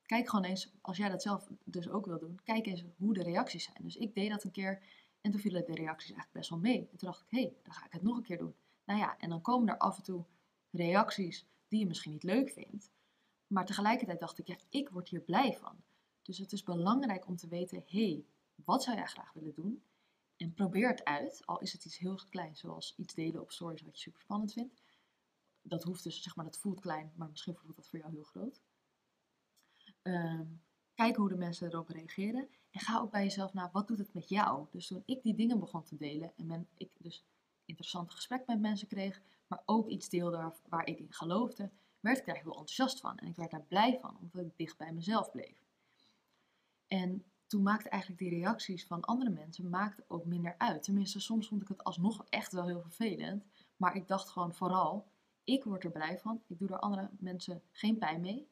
kijk 0.03 0.29
gewoon 0.29 0.45
eens, 0.45 0.73
als 0.81 0.97
jij 0.97 1.09
dat 1.09 1.23
zelf 1.23 1.49
dus 1.65 1.89
ook 1.89 2.07
wil 2.07 2.19
doen, 2.19 2.41
kijk 2.45 2.67
eens 2.67 2.85
hoe 2.97 3.15
de 3.15 3.23
reacties 3.23 3.65
zijn. 3.65 3.83
Dus 3.83 3.97
ik 3.97 4.15
deed 4.15 4.31
dat 4.31 4.45
een 4.45 4.51
keer 4.51 4.83
en 5.21 5.31
toen 5.31 5.41
vielen 5.41 5.65
de 5.65 5.75
reacties 5.75 6.11
eigenlijk 6.11 6.33
best 6.33 6.51
wel 6.51 6.59
mee. 6.59 6.79
En 6.79 6.97
toen 6.97 7.09
dacht 7.09 7.21
ik, 7.21 7.31
hé, 7.31 7.41
hey, 7.41 7.57
dan 7.63 7.73
ga 7.73 7.87
ik 7.87 7.93
het 7.93 8.03
nog 8.03 8.17
een 8.17 8.23
keer 8.23 8.39
doen. 8.39 8.55
Nou 8.85 8.99
ja, 8.99 9.19
en 9.19 9.29
dan 9.29 9.41
komen 9.41 9.69
er 9.69 9.79
af 9.79 9.97
en 9.97 10.03
toe 10.03 10.25
reacties 10.71 11.47
die 11.69 11.79
je 11.79 11.87
misschien 11.87 12.13
niet 12.13 12.23
leuk 12.23 12.51
vindt. 12.51 12.91
Maar 13.47 13.67
tegelijkertijd 13.67 14.21
dacht 14.21 14.39
ik, 14.39 14.47
ja, 14.47 14.57
ik 14.69 14.89
word 14.89 15.09
hier 15.09 15.21
blij 15.21 15.55
van. 15.55 15.77
Dus 16.23 16.39
het 16.39 16.53
is 16.53 16.63
belangrijk 16.63 17.27
om 17.27 17.37
te 17.37 17.49
weten, 17.49 17.83
hé, 17.87 18.07
hey, 18.07 18.25
wat 18.55 18.83
zou 18.83 18.97
jij 18.97 19.07
graag 19.07 19.33
willen 19.33 19.55
doen? 19.55 19.83
En 20.37 20.55
probeer 20.55 20.89
het 20.89 21.05
uit, 21.05 21.47
al 21.47 21.61
is 21.61 21.73
het 21.73 21.85
iets 21.85 21.99
heel 21.99 22.21
kleins, 22.31 22.61
zoals 22.61 22.95
iets 22.97 23.15
delen 23.15 23.41
op 23.41 23.53
stories 23.53 23.83
wat 23.83 23.95
je 23.95 24.01
super 24.01 24.21
spannend 24.21 24.53
vindt. 24.53 24.82
Dat 25.63 25.83
hoeft 25.83 26.03
dus, 26.03 26.23
zeg 26.23 26.37
maar, 26.37 26.45
dat 26.45 26.59
voelt 26.59 26.81
klein, 26.81 27.13
maar 27.17 27.29
misschien 27.29 27.57
voelt 27.57 27.77
dat 27.77 27.89
voor 27.89 27.99
jou 27.99 28.13
heel 28.13 28.23
groot. 28.23 28.63
Um, 30.03 30.63
kijk 30.95 31.17
hoe 31.17 31.29
de 31.29 31.37
mensen 31.37 31.69
erop 31.69 31.89
reageren. 31.89 32.49
En 32.71 32.81
ga 32.81 33.01
ook 33.01 33.11
bij 33.11 33.23
jezelf 33.23 33.53
naar, 33.53 33.71
wat 33.73 33.89
doet 33.89 33.99
het 33.99 34.15
met 34.15 34.29
jou? 34.29 34.67
Dus 34.71 34.87
toen 34.87 35.03
ik 35.07 35.23
die 35.23 35.35
dingen 35.35 35.59
begon 35.59 35.83
te 35.83 35.97
delen 35.97 36.33
en 36.37 36.47
men, 36.47 36.69
ik 36.77 36.91
dus 36.99 37.25
interessante 37.65 38.13
gesprek 38.13 38.47
met 38.47 38.61
mensen 38.61 38.89
kreeg, 38.89 39.21
maar 39.47 39.63
ook 39.65 39.89
iets 39.89 40.09
deelde 40.09 40.53
waar, 40.69 40.87
ik 40.87 40.99
in 40.99 41.13
geloofde, 41.13 41.71
werd 42.01 42.19
ik 42.19 42.27
daar 42.27 42.37
heel 42.37 42.51
enthousiast 42.51 43.01
van. 43.01 43.17
En 43.19 43.27
ik 43.27 43.37
werd 43.37 43.51
daar 43.51 43.65
blij 43.69 43.99
van, 44.01 44.17
omdat 44.21 44.45
ik 44.45 44.57
dicht 44.57 44.77
bij 44.77 44.93
mezelf 44.93 45.31
bleef. 45.31 45.65
En 46.87 47.25
toen 47.47 47.63
maakte 47.63 47.89
eigenlijk 47.89 48.23
die 48.23 48.31
reacties 48.31 48.87
van 48.87 49.01
andere 49.01 49.31
mensen 49.31 49.71
maakte 49.71 50.05
ook 50.09 50.25
minder 50.25 50.55
uit. 50.59 50.83
Tenminste, 50.83 51.21
soms 51.21 51.49
vond 51.49 51.63
ik 51.63 51.69
het 51.69 51.85
alsnog 51.85 52.25
echt 52.29 52.53
wel 52.53 52.67
heel 52.67 52.81
vervelend. 52.81 53.45
Maar 53.77 53.97
ik 53.97 54.09
dacht 54.09 54.29
gewoon 54.29 54.55
vooral, 54.55 55.07
ik 55.45 55.65
word 55.65 55.85
er 55.85 55.91
blij 55.91 56.19
van. 56.19 56.43
Ik 56.47 56.59
doe 56.59 56.69
er 56.69 56.79
andere 56.79 57.11
mensen 57.19 57.63
geen 57.71 57.99
pijn 57.99 58.21
mee. 58.21 58.49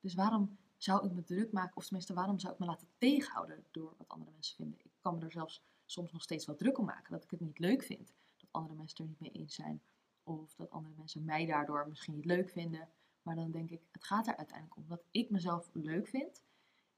Dus 0.00 0.14
waarom 0.14 0.58
zou 0.76 1.06
ik 1.06 1.12
me 1.12 1.24
druk 1.24 1.52
maken? 1.52 1.76
Of 1.76 1.84
tenminste, 1.84 2.14
waarom 2.14 2.38
zou 2.38 2.52
ik 2.52 2.58
me 2.58 2.66
laten 2.66 2.88
tegenhouden 2.98 3.64
door 3.70 3.94
wat 3.98 4.08
andere 4.08 4.30
mensen 4.30 4.56
vinden? 4.56 4.78
Ik 4.82 4.90
kan 5.00 5.18
me 5.18 5.24
er 5.24 5.32
zelfs 5.32 5.62
soms 5.84 6.12
nog 6.12 6.22
steeds 6.22 6.46
wel 6.46 6.56
druk 6.56 6.78
om 6.78 6.84
maken. 6.84 7.12
Dat 7.12 7.24
ik 7.24 7.30
het 7.30 7.40
niet 7.40 7.58
leuk 7.58 7.82
vind. 7.82 8.12
Dat 8.36 8.52
andere 8.52 8.74
mensen 8.74 9.04
er 9.04 9.10
niet 9.10 9.20
mee 9.20 9.30
eens 9.30 9.54
zijn. 9.54 9.82
Of 10.22 10.54
dat 10.54 10.70
andere 10.70 10.94
mensen 10.96 11.24
mij 11.24 11.46
daardoor 11.46 11.88
misschien 11.88 12.14
niet 12.14 12.24
leuk 12.24 12.50
vinden. 12.50 12.88
Maar 13.22 13.34
dan 13.34 13.50
denk 13.50 13.70
ik, 13.70 13.82
het 13.90 14.04
gaat 14.04 14.26
er 14.26 14.36
uiteindelijk 14.36 14.76
om 14.76 14.88
dat 14.88 15.04
ik 15.10 15.30
mezelf 15.30 15.70
leuk 15.72 16.08
vind. 16.08 16.42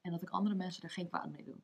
En 0.01 0.11
dat 0.11 0.21
ik 0.21 0.29
andere 0.29 0.55
mensen 0.55 0.83
er 0.83 0.89
geen 0.89 1.07
kwaad 1.07 1.29
mee 1.29 1.43
doe. 1.43 1.57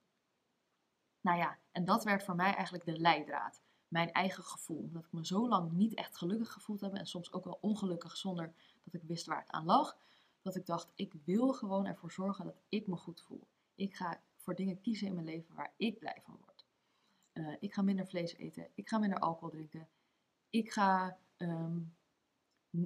Nou 1.22 1.38
ja, 1.38 1.58
en 1.72 1.86
dat 1.86 2.04
werd 2.04 2.24
voor 2.24 2.36
mij 2.36 2.54
eigenlijk 2.54 2.86
de 2.86 3.00
leidraad. 3.00 3.62
Mijn 3.90 4.12
eigen 4.12 4.44
gevoel. 4.44 4.84
Omdat 4.84 5.06
ik 5.06 5.12
me 5.12 5.26
zo 5.26 5.48
lang 5.48 5.72
niet 5.72 5.94
echt 5.94 6.18
gelukkig 6.18 6.52
gevoeld 6.52 6.82
heb. 6.82 6.94
En 6.94 7.06
soms 7.06 7.34
ook 7.34 7.44
wel 7.44 7.58
ongelukkig 7.62 8.18
zonder 8.18 8.54
dat 8.84 8.94
ik 8.94 9.04
wist 9.04 9.26
waar 9.26 9.40
het 9.40 9.52
aan 9.52 9.66
lag. 9.66 9.98
Dat 10.42 10.56
ik 10.56 10.66
dacht, 10.66 10.92
ik 10.96 11.14
wil 11.26 11.54
gewoon 11.54 11.86
ervoor 11.86 12.12
zorgen 12.12 12.46
dat 12.46 12.62
ik 12.70 12.88
me 12.88 12.96
goed 12.96 13.22
voel. 13.22 13.48
Ik 13.76 13.96
ga 13.96 14.22
voor 14.36 14.56
dingen 14.56 14.82
kiezen 14.82 15.08
in 15.08 15.14
mijn 15.14 15.26
leven 15.26 15.56
waar 15.56 15.74
ik 15.78 16.00
blij 16.00 16.22
van 16.24 16.38
word. 16.46 16.66
Uh, 17.34 17.56
ik 17.60 17.74
ga 17.74 17.82
minder 17.82 18.08
vlees 18.08 18.36
eten. 18.36 18.68
Ik 18.76 18.90
ga 18.90 18.98
minder 18.98 19.20
alcohol 19.20 19.50
drinken. 19.50 19.88
Ik 20.50 20.72
ga 20.72 21.18
um, 21.38 21.96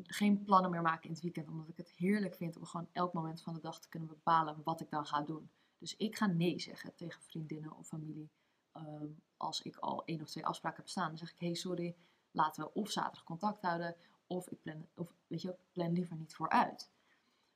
geen 0.03 0.43
plannen 0.43 0.71
meer 0.71 0.81
maken 0.81 1.03
in 1.03 1.11
het 1.11 1.21
weekend, 1.21 1.47
omdat 1.47 1.69
ik 1.69 1.77
het 1.77 1.91
heerlijk 1.91 2.35
vind 2.35 2.57
om 2.57 2.65
gewoon 2.65 2.87
elk 2.91 3.13
moment 3.13 3.41
van 3.41 3.53
de 3.53 3.59
dag 3.59 3.79
te 3.79 3.89
kunnen 3.89 4.09
bepalen 4.09 4.61
wat 4.63 4.81
ik 4.81 4.89
dan 4.89 5.05
ga 5.05 5.21
doen. 5.21 5.49
Dus 5.77 5.95
ik 5.97 6.15
ga 6.15 6.25
nee 6.25 6.59
zeggen 6.59 6.95
tegen 6.95 7.21
vriendinnen 7.21 7.77
of 7.77 7.87
familie. 7.87 8.29
Um, 8.77 9.21
als 9.37 9.61
ik 9.61 9.77
al 9.77 10.05
één 10.05 10.21
of 10.21 10.29
twee 10.29 10.45
afspraken 10.45 10.77
heb 10.77 10.89
staan, 10.89 11.07
dan 11.07 11.17
zeg 11.17 11.31
ik: 11.31 11.39
hey, 11.39 11.53
sorry, 11.53 11.95
laten 12.31 12.63
we 12.63 12.73
of 12.73 12.91
zaterdag 12.91 13.23
contact 13.23 13.61
houden, 13.61 13.95
of 14.27 14.47
ik 14.47 14.61
plan, 14.61 14.87
of, 14.95 15.13
weet 15.27 15.41
je, 15.41 15.55
plan 15.71 15.91
liever 15.91 16.15
niet 16.15 16.35
vooruit. 16.35 16.91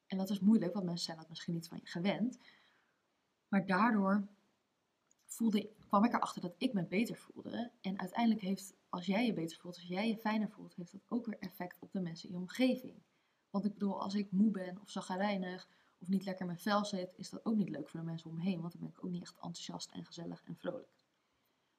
En 0.07 0.17
dat 0.17 0.29
is 0.29 0.39
moeilijk, 0.39 0.73
want 0.73 0.85
mensen 0.85 1.05
zijn 1.05 1.17
dat 1.17 1.29
misschien 1.29 1.53
niet 1.53 1.67
van 1.67 1.79
je 1.81 1.87
gewend. 1.87 2.39
Maar 3.47 3.65
daardoor 3.65 4.27
voelde, 5.25 5.69
kwam 5.87 6.03
ik 6.03 6.13
erachter 6.13 6.41
dat 6.41 6.55
ik 6.57 6.73
me 6.73 6.83
beter 6.83 7.15
voelde. 7.15 7.71
En 7.81 7.99
uiteindelijk 7.99 8.41
heeft, 8.41 8.73
als 8.89 9.05
jij 9.05 9.25
je 9.25 9.33
beter 9.33 9.57
voelt, 9.57 9.75
als 9.75 9.87
jij 9.87 10.07
je 10.07 10.17
fijner 10.17 10.49
voelt, 10.49 10.75
heeft 10.75 10.91
dat 10.91 11.01
ook 11.07 11.25
weer 11.25 11.39
effect 11.39 11.79
op 11.79 11.91
de 11.91 11.99
mensen 11.99 12.29
in 12.29 12.35
je 12.35 12.41
omgeving. 12.41 13.03
Want 13.49 13.65
ik 13.65 13.73
bedoel, 13.73 14.01
als 14.01 14.13
ik 14.13 14.31
moe 14.31 14.51
ben 14.51 14.81
of 14.81 14.89
zagrijnig 14.89 15.67
of 15.99 16.07
niet 16.07 16.25
lekker 16.25 16.45
mijn 16.45 16.59
vel 16.59 16.85
zit, 16.85 17.13
is 17.17 17.29
dat 17.29 17.45
ook 17.45 17.55
niet 17.55 17.69
leuk 17.69 17.89
voor 17.89 17.99
de 17.99 18.05
mensen 18.05 18.29
om 18.29 18.35
me 18.35 18.41
heen. 18.41 18.61
Want 18.61 18.71
dan 18.71 18.81
ben 18.81 18.89
ik 18.89 19.03
ook 19.03 19.11
niet 19.11 19.21
echt 19.21 19.33
enthousiast 19.33 19.91
en 19.91 20.05
gezellig 20.05 20.43
en 20.43 20.55
vrolijk. 20.55 20.96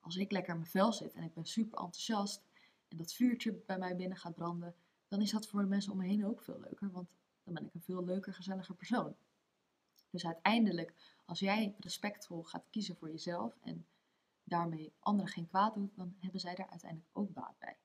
Als 0.09 0.17
ik 0.17 0.33
lekker 0.33 0.53
in 0.53 0.59
mijn 0.59 0.71
vel 0.71 0.93
zit 0.93 1.15
en 1.15 1.23
ik 1.23 1.35
ben 1.35 1.45
super 1.45 1.79
enthousiast 1.79 2.43
en 2.89 2.97
dat 2.97 3.13
vuurtje 3.13 3.53
bij 3.67 3.79
mij 3.79 3.97
binnen 3.97 4.19
gaat 4.19 4.35
branden, 4.35 4.75
dan 5.09 5.21
is 5.21 5.31
dat 5.31 5.47
voor 5.47 5.61
de 5.61 5.69
mensen 5.69 5.93
om 5.93 5.99
me 5.99 6.07
heen 6.07 6.27
ook 6.27 6.43
veel 6.43 6.61
leuker. 6.61 6.91
Want 6.91 7.17
dan 7.45 7.55
ben 7.55 7.67
ik 7.67 7.75
een 7.75 7.81
veel 7.81 8.05
leuker, 8.05 8.35
gezelliger 8.35 8.75
persoon. 8.75 9.17
Dus 10.11 10.27
uiteindelijk, 10.27 10.95
als 11.25 11.39
jij 11.39 11.75
respectvol 11.79 12.43
gaat 12.43 12.69
kiezen 12.71 12.97
voor 12.97 13.11
jezelf 13.11 13.59
en 13.61 13.87
daarmee 14.45 14.93
anderen 14.99 15.33
geen 15.33 15.49
kwaad 15.49 15.75
doet, 15.75 15.97
dan 15.97 16.17
hebben 16.19 16.41
zij 16.41 16.55
daar 16.55 16.71
uiteindelijk 16.71 17.11
ook 17.13 17.33
baat 17.33 17.59
bij. 17.59 17.77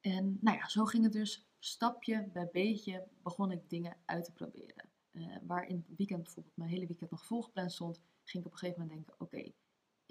En 0.00 0.38
nou 0.40 0.56
ja, 0.56 0.68
zo 0.68 0.84
ging 0.84 1.04
het 1.04 1.12
dus 1.12 1.46
stapje 1.58 2.30
bij 2.32 2.48
beetje 2.52 3.08
begon 3.22 3.50
ik 3.50 3.70
dingen 3.70 3.96
uit 4.04 4.24
te 4.24 4.32
proberen. 4.32 4.88
Uh, 5.12 5.36
waar 5.42 5.66
in 5.66 5.76
het 5.76 5.96
weekend 5.96 6.22
bijvoorbeeld 6.22 6.56
mijn 6.56 6.70
hele 6.70 6.86
weekend 6.86 7.10
nog 7.10 7.24
volgepland 7.24 7.72
stond, 7.72 8.00
ging 8.22 8.44
ik 8.44 8.46
op 8.46 8.52
een 8.52 8.58
gegeven 8.58 8.82
moment 8.82 9.06
denken, 9.06 9.20
oké, 9.20 9.52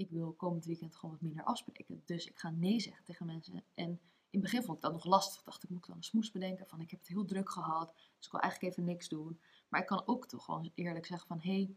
ik 0.01 0.09
wil 0.09 0.33
komend 0.33 0.65
weekend 0.65 0.95
gewoon 0.95 1.11
wat 1.11 1.21
minder 1.21 1.43
afspreken. 1.43 2.01
Dus 2.05 2.25
ik 2.25 2.39
ga 2.39 2.49
nee 2.49 2.79
zeggen 2.79 3.03
tegen 3.05 3.25
mensen. 3.25 3.63
En 3.73 3.89
in 4.29 4.39
het 4.39 4.41
begin 4.41 4.63
vond 4.63 4.77
ik 4.77 4.83
dat 4.83 4.91
nog 4.91 5.05
lastig. 5.05 5.43
Dacht 5.43 5.63
ik, 5.63 5.69
moet 5.69 5.79
ik 5.79 5.87
dan 5.87 5.97
een 5.97 6.03
smoes 6.03 6.31
bedenken 6.31 6.67
van 6.67 6.81
ik 6.81 6.91
heb 6.91 6.99
het 6.99 7.09
heel 7.09 7.25
druk 7.25 7.49
gehad, 7.49 7.93
dus 7.93 8.25
ik 8.25 8.31
wil 8.31 8.41
eigenlijk 8.41 8.73
even 8.73 8.85
niks 8.85 9.09
doen. 9.09 9.39
Maar 9.69 9.79
ik 9.81 9.87
kan 9.87 10.07
ook 10.07 10.27
toch 10.27 10.45
gewoon 10.45 10.71
eerlijk 10.75 11.05
zeggen 11.05 11.27
van, 11.27 11.39
hé, 11.39 11.53
hey, 11.53 11.75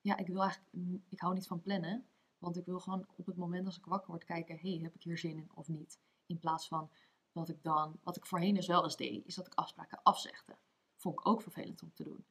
ja, 0.00 0.16
ik 0.16 0.26
wil 0.26 0.42
eigenlijk, 0.42 1.02
ik 1.08 1.20
hou 1.20 1.34
niet 1.34 1.46
van 1.46 1.60
plannen. 1.60 2.06
Want 2.38 2.56
ik 2.56 2.64
wil 2.64 2.80
gewoon 2.80 3.06
op 3.16 3.26
het 3.26 3.36
moment 3.36 3.66
als 3.66 3.78
ik 3.78 3.84
wakker 3.84 4.10
word 4.10 4.24
kijken, 4.24 4.58
hé, 4.58 4.70
hey, 4.70 4.78
heb 4.82 4.94
ik 4.94 5.02
hier 5.02 5.18
zin 5.18 5.36
in 5.36 5.50
of 5.54 5.68
niet? 5.68 5.98
In 6.26 6.38
plaats 6.38 6.68
van 6.68 6.90
wat 7.32 7.48
ik 7.48 7.62
dan, 7.62 7.98
wat 8.02 8.16
ik 8.16 8.26
voorheen 8.26 8.54
dus 8.54 8.66
wel 8.66 8.84
eens 8.84 8.96
deed, 8.96 9.26
is 9.26 9.34
dat 9.34 9.46
ik 9.46 9.54
afspraken 9.54 10.02
afzegde. 10.02 10.56
Vond 10.96 11.18
ik 11.18 11.26
ook 11.26 11.42
vervelend 11.42 11.82
om 11.82 11.92
te 11.94 12.04
doen. 12.04 12.24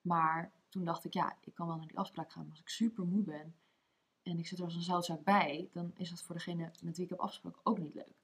Maar 0.00 0.52
toen 0.68 0.84
dacht 0.84 1.04
ik, 1.04 1.12
ja, 1.12 1.36
ik 1.40 1.54
kan 1.54 1.66
wel 1.66 1.76
naar 1.76 1.86
die 1.86 1.98
afspraak 1.98 2.32
gaan. 2.32 2.42
Maar 2.42 2.50
als 2.50 2.60
ik 2.60 2.68
super 2.68 3.06
moe 3.06 3.22
ben 3.22 3.54
en 4.22 4.38
ik 4.38 4.46
zit 4.46 4.58
er 4.58 4.64
als 4.64 4.74
een 4.74 4.82
zoutzak 4.82 5.24
bij, 5.24 5.68
dan 5.72 5.92
is 5.96 6.10
dat 6.10 6.22
voor 6.22 6.34
degene 6.34 6.70
met 6.82 6.96
wie 6.96 7.04
ik 7.04 7.10
heb 7.10 7.20
afgesproken 7.20 7.60
ook 7.64 7.78
niet 7.78 7.94
leuk. 7.94 8.22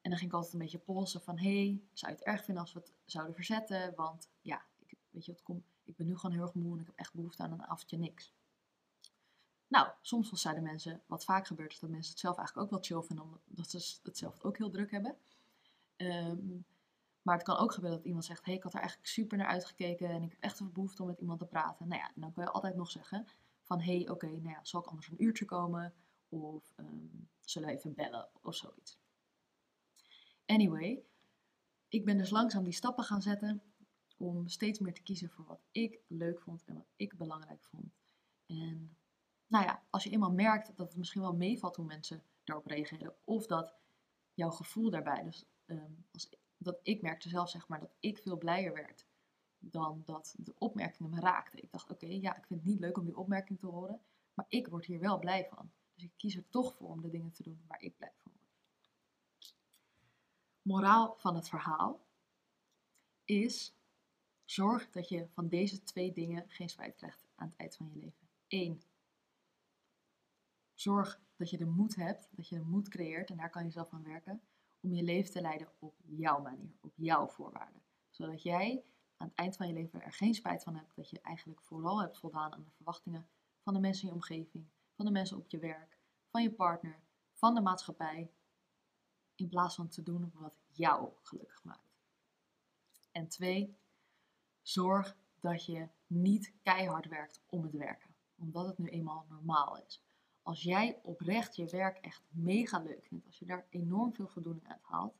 En 0.00 0.10
dan 0.10 0.18
ging 0.18 0.30
ik 0.30 0.36
altijd 0.36 0.52
een 0.52 0.58
beetje 0.58 0.78
polsen 0.78 1.20
van, 1.20 1.38
hé, 1.38 1.64
hey, 1.64 1.82
zou 1.92 2.12
je 2.12 2.18
het 2.18 2.26
erg 2.26 2.44
vinden 2.44 2.62
als 2.62 2.72
we 2.72 2.78
het 2.78 2.92
zouden 3.04 3.34
verzetten? 3.34 3.94
Want 3.94 4.28
ja, 4.40 4.64
ik, 4.78 4.94
weet 5.10 5.24
je 5.24 5.32
wat 5.32 5.42
komt? 5.42 5.64
Ik 5.84 5.96
ben 5.96 6.06
nu 6.06 6.16
gewoon 6.16 6.36
heel 6.36 6.44
erg 6.44 6.54
moe 6.54 6.74
en 6.74 6.80
ik 6.80 6.86
heb 6.86 6.96
echt 6.96 7.14
behoefte 7.14 7.42
aan 7.42 7.52
een 7.52 7.66
avondje 7.66 7.96
niks. 7.96 8.32
Nou, 9.66 9.88
soms 10.00 10.30
zeiden 10.30 10.62
mensen, 10.62 11.02
wat 11.06 11.24
vaak 11.24 11.46
gebeurt, 11.46 11.72
is 11.72 11.78
dat 11.78 11.90
mensen 11.90 12.10
het 12.10 12.20
zelf 12.20 12.36
eigenlijk 12.36 12.66
ook 12.66 12.72
wel 12.72 12.82
chill 12.82 13.06
vinden, 13.06 13.40
omdat 13.50 13.70
ze 13.70 13.98
het 14.02 14.18
zelf 14.18 14.44
ook 14.44 14.58
heel 14.58 14.70
druk 14.70 14.90
hebben. 14.90 15.16
Ehm, 15.96 16.58
maar 17.22 17.34
het 17.34 17.44
kan 17.44 17.56
ook 17.56 17.72
gebeuren 17.72 17.98
dat 17.98 18.06
iemand 18.06 18.24
zegt, 18.24 18.44
hey, 18.44 18.54
ik 18.54 18.62
had 18.62 18.72
er 18.72 18.78
eigenlijk 18.78 19.08
super 19.08 19.38
naar 19.38 19.46
uitgekeken 19.46 20.08
en 20.08 20.22
ik 20.22 20.30
heb 20.30 20.40
echt 20.40 20.60
een 20.60 20.72
behoefte 20.72 21.02
om 21.02 21.08
met 21.08 21.20
iemand 21.20 21.38
te 21.38 21.46
praten. 21.46 21.88
Nou 21.88 22.00
ja, 22.00 22.10
dan 22.14 22.32
kun 22.32 22.42
je 22.42 22.50
altijd 22.50 22.76
nog 22.76 22.90
zeggen 22.90 23.26
van, 23.70 23.80
hey, 23.80 24.08
oké, 24.08 24.26
nou 24.26 24.48
ja, 24.48 24.64
zal 24.64 24.80
ik 24.80 24.86
anders 24.86 25.08
een 25.08 25.22
uurtje 25.22 25.44
komen? 25.44 25.94
Of 26.28 26.72
um, 26.76 27.28
zullen 27.40 27.68
we 27.68 27.74
even 27.74 27.94
bellen 27.94 28.28
of 28.42 28.54
zoiets. 28.54 28.98
Anyway, 30.46 31.02
ik 31.88 32.04
ben 32.04 32.18
dus 32.18 32.30
langzaam 32.30 32.64
die 32.64 32.72
stappen 32.72 33.04
gaan 33.04 33.22
zetten 33.22 33.62
om 34.16 34.48
steeds 34.48 34.78
meer 34.78 34.94
te 34.94 35.02
kiezen 35.02 35.30
voor 35.30 35.44
wat 35.44 35.60
ik 35.70 36.00
leuk 36.06 36.40
vond 36.40 36.64
en 36.64 36.74
wat 36.74 36.88
ik 36.96 37.16
belangrijk 37.16 37.64
vond. 37.64 37.94
En 38.46 38.96
nou 39.46 39.64
ja, 39.64 39.82
als 39.90 40.04
je 40.04 40.10
eenmaal 40.10 40.32
merkt 40.32 40.76
dat 40.76 40.88
het 40.88 40.96
misschien 40.96 41.20
wel 41.22 41.34
meevalt 41.34 41.76
hoe 41.76 41.86
mensen 41.86 42.22
daarop 42.44 42.66
reageren, 42.66 43.14
of 43.24 43.46
dat 43.46 43.74
jouw 44.34 44.50
gevoel 44.50 44.90
daarbij, 44.90 45.22
dus 45.22 45.44
um, 45.66 46.04
als, 46.12 46.28
dat 46.56 46.80
ik 46.82 47.02
merkte 47.02 47.28
zelf 47.28 47.50
zeg 47.50 47.68
maar 47.68 47.80
dat 47.80 47.94
ik 48.00 48.18
veel 48.18 48.38
blijer 48.38 48.72
werd 48.72 49.06
dan 49.60 50.02
dat 50.04 50.34
de 50.38 50.54
opmerkingen 50.58 51.10
me 51.10 51.20
raakten. 51.20 51.62
Ik 51.62 51.70
dacht, 51.70 51.90
oké, 51.90 52.06
ja, 52.06 52.36
ik 52.36 52.46
vind 52.46 52.60
het 52.60 52.68
niet 52.68 52.80
leuk 52.80 52.98
om 52.98 53.04
die 53.04 53.16
opmerking 53.16 53.58
te 53.58 53.66
horen, 53.66 54.00
maar 54.34 54.46
ik 54.48 54.68
word 54.68 54.84
hier 54.84 55.00
wel 55.00 55.18
blij 55.18 55.46
van. 55.46 55.72
Dus 55.94 56.04
ik 56.04 56.12
kies 56.16 56.36
er 56.36 56.48
toch 56.48 56.74
voor 56.74 56.88
om 56.88 57.00
de 57.00 57.10
dingen 57.10 57.32
te 57.32 57.42
doen 57.42 57.64
waar 57.66 57.80
ik 57.80 57.96
blij 57.96 58.12
van 58.16 58.32
word. 58.32 58.50
Moraal 60.62 61.14
van 61.16 61.34
het 61.34 61.48
verhaal. 61.48 62.08
is 63.24 63.74
zorg 64.44 64.90
dat 64.90 65.08
je 65.08 65.28
van 65.28 65.48
deze 65.48 65.82
twee 65.82 66.12
dingen 66.12 66.48
geen 66.48 66.68
spijt 66.68 66.94
krijgt 66.94 67.26
aan 67.34 67.48
het 67.48 67.56
eind 67.56 67.76
van 67.76 67.90
je 67.92 67.96
leven. 67.96 68.28
Eén, 68.48 68.82
zorg 70.74 71.20
dat 71.36 71.50
je 71.50 71.56
de 71.56 71.66
moed 71.66 71.96
hebt, 71.96 72.28
dat 72.30 72.48
je 72.48 72.54
de 72.54 72.64
moed 72.64 72.88
creëert, 72.88 73.30
en 73.30 73.36
daar 73.36 73.50
kan 73.50 73.64
je 73.64 73.70
zelf 73.70 73.92
aan 73.92 74.02
werken, 74.02 74.42
om 74.80 74.92
je 74.92 75.02
leven 75.02 75.32
te 75.32 75.40
leiden 75.40 75.72
op 75.78 75.94
jouw 76.04 76.40
manier, 76.40 76.76
op 76.80 76.92
jouw 76.96 77.28
voorwaarden. 77.28 77.82
Zodat 78.10 78.42
jij 78.42 78.84
aan 79.20 79.28
het 79.28 79.36
eind 79.36 79.56
van 79.56 79.66
je 79.66 79.72
leven 79.72 80.02
er 80.02 80.12
geen 80.12 80.34
spijt 80.34 80.62
van 80.62 80.76
hebt 80.76 80.96
dat 80.96 81.10
je 81.10 81.20
eigenlijk 81.20 81.62
vooral 81.62 82.00
hebt 82.00 82.18
voldaan 82.18 82.52
aan 82.52 82.64
de 82.64 82.70
verwachtingen 82.70 83.28
van 83.62 83.74
de 83.74 83.80
mensen 83.80 84.02
in 84.02 84.08
je 84.08 84.14
omgeving, 84.14 84.66
van 84.94 85.04
de 85.04 85.10
mensen 85.10 85.36
op 85.36 85.48
je 85.48 85.58
werk, 85.58 85.98
van 86.28 86.42
je 86.42 86.52
partner, 86.52 87.02
van 87.32 87.54
de 87.54 87.60
maatschappij, 87.60 88.30
in 89.34 89.48
plaats 89.48 89.74
van 89.74 89.88
te 89.88 90.02
doen 90.02 90.32
wat 90.34 90.54
jou 90.66 91.12
gelukkig 91.22 91.64
maakt. 91.64 91.98
En 93.12 93.28
twee, 93.28 93.78
zorg 94.62 95.16
dat 95.40 95.64
je 95.64 95.88
niet 96.06 96.52
keihard 96.62 97.06
werkt 97.06 97.40
om 97.46 97.62
het 97.62 97.72
werken, 97.72 98.14
omdat 98.36 98.66
het 98.66 98.78
nu 98.78 98.86
eenmaal 98.86 99.26
normaal 99.28 99.78
is. 99.78 100.04
Als 100.42 100.62
jij 100.62 101.00
oprecht 101.02 101.56
je 101.56 101.66
werk 101.66 101.98
echt 101.98 102.22
mega 102.28 102.78
leuk 102.78 103.04
vindt, 103.04 103.26
als 103.26 103.38
je 103.38 103.46
daar 103.46 103.66
enorm 103.70 104.14
veel 104.14 104.28
voldoening 104.28 104.68
uit 104.68 104.82
haalt, 104.82 105.18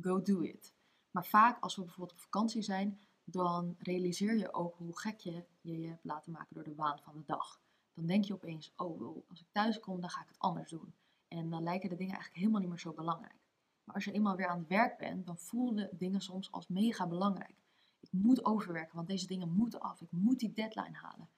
go 0.00 0.22
do 0.22 0.40
it. 0.40 0.74
Maar 1.10 1.26
vaak 1.26 1.62
als 1.62 1.76
we 1.76 1.82
bijvoorbeeld 1.82 2.18
op 2.18 2.24
vakantie 2.24 2.62
zijn, 2.62 3.00
dan 3.24 3.76
realiseer 3.78 4.36
je 4.36 4.52
ook 4.52 4.76
hoe 4.76 4.98
gek 4.98 5.18
je 5.18 5.44
je, 5.60 5.86
hebt 5.86 6.04
laten 6.04 6.32
maken 6.32 6.54
door 6.54 6.64
de 6.64 6.74
waan 6.74 6.98
van 6.98 7.16
de 7.16 7.24
dag. 7.26 7.60
Dan 7.94 8.06
denk 8.06 8.24
je 8.24 8.34
opeens, 8.34 8.72
oh, 8.76 9.28
als 9.28 9.40
ik 9.40 9.46
thuis 9.52 9.80
kom, 9.80 10.00
dan 10.00 10.10
ga 10.10 10.20
ik 10.20 10.28
het 10.28 10.38
anders 10.38 10.70
doen. 10.70 10.94
En 11.28 11.50
dan 11.50 11.62
lijken 11.62 11.88
de 11.88 11.96
dingen 11.96 12.14
eigenlijk 12.14 12.40
helemaal 12.40 12.60
niet 12.60 12.70
meer 12.70 12.78
zo 12.78 12.92
belangrijk. 12.92 13.40
Maar 13.84 13.94
als 13.94 14.04
je 14.04 14.12
eenmaal 14.12 14.36
weer 14.36 14.48
aan 14.48 14.58
het 14.58 14.68
werk 14.68 14.98
bent, 14.98 15.26
dan 15.26 15.38
voelen 15.38 15.88
dingen 15.92 16.20
soms 16.20 16.52
als 16.52 16.68
mega 16.68 17.06
belangrijk. 17.06 17.54
Ik 18.00 18.12
moet 18.12 18.44
overwerken, 18.44 18.96
want 18.96 19.08
deze 19.08 19.26
dingen 19.26 19.52
moeten 19.52 19.80
af. 19.80 20.00
Ik 20.00 20.10
moet 20.10 20.38
die 20.38 20.52
deadline 20.52 20.96
halen. 20.96 21.28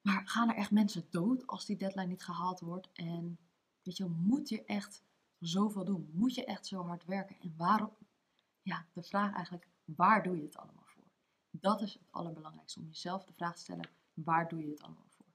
Maar 0.00 0.28
gaan 0.28 0.48
er 0.48 0.56
echt 0.56 0.70
mensen 0.70 1.06
dood 1.10 1.46
als 1.46 1.66
die 1.66 1.76
deadline 1.76 2.06
niet 2.06 2.24
gehaald 2.24 2.60
wordt? 2.60 2.88
En 2.92 3.38
weet 3.82 3.96
je, 3.96 4.04
moet 4.04 4.48
je 4.48 4.64
echt 4.64 5.02
zoveel 5.38 5.84
doen? 5.84 6.10
Moet 6.12 6.34
je 6.34 6.44
echt 6.44 6.66
zo 6.66 6.82
hard 6.82 7.04
werken? 7.04 7.36
En 7.40 7.54
waarom? 7.56 7.90
Ja, 8.66 8.86
de 8.92 9.02
vraag 9.02 9.34
eigenlijk, 9.34 9.68
waar 9.84 10.22
doe 10.22 10.36
je 10.36 10.42
het 10.42 10.56
allemaal 10.56 10.84
voor? 10.84 11.04
Dat 11.50 11.80
is 11.80 11.94
het 11.94 12.02
allerbelangrijkste, 12.10 12.80
om 12.80 12.86
jezelf 12.86 13.24
de 13.24 13.32
vraag 13.32 13.54
te 13.54 13.60
stellen, 13.60 13.88
waar 14.14 14.48
doe 14.48 14.64
je 14.64 14.70
het 14.70 14.82
allemaal 14.82 15.08
voor? 15.08 15.26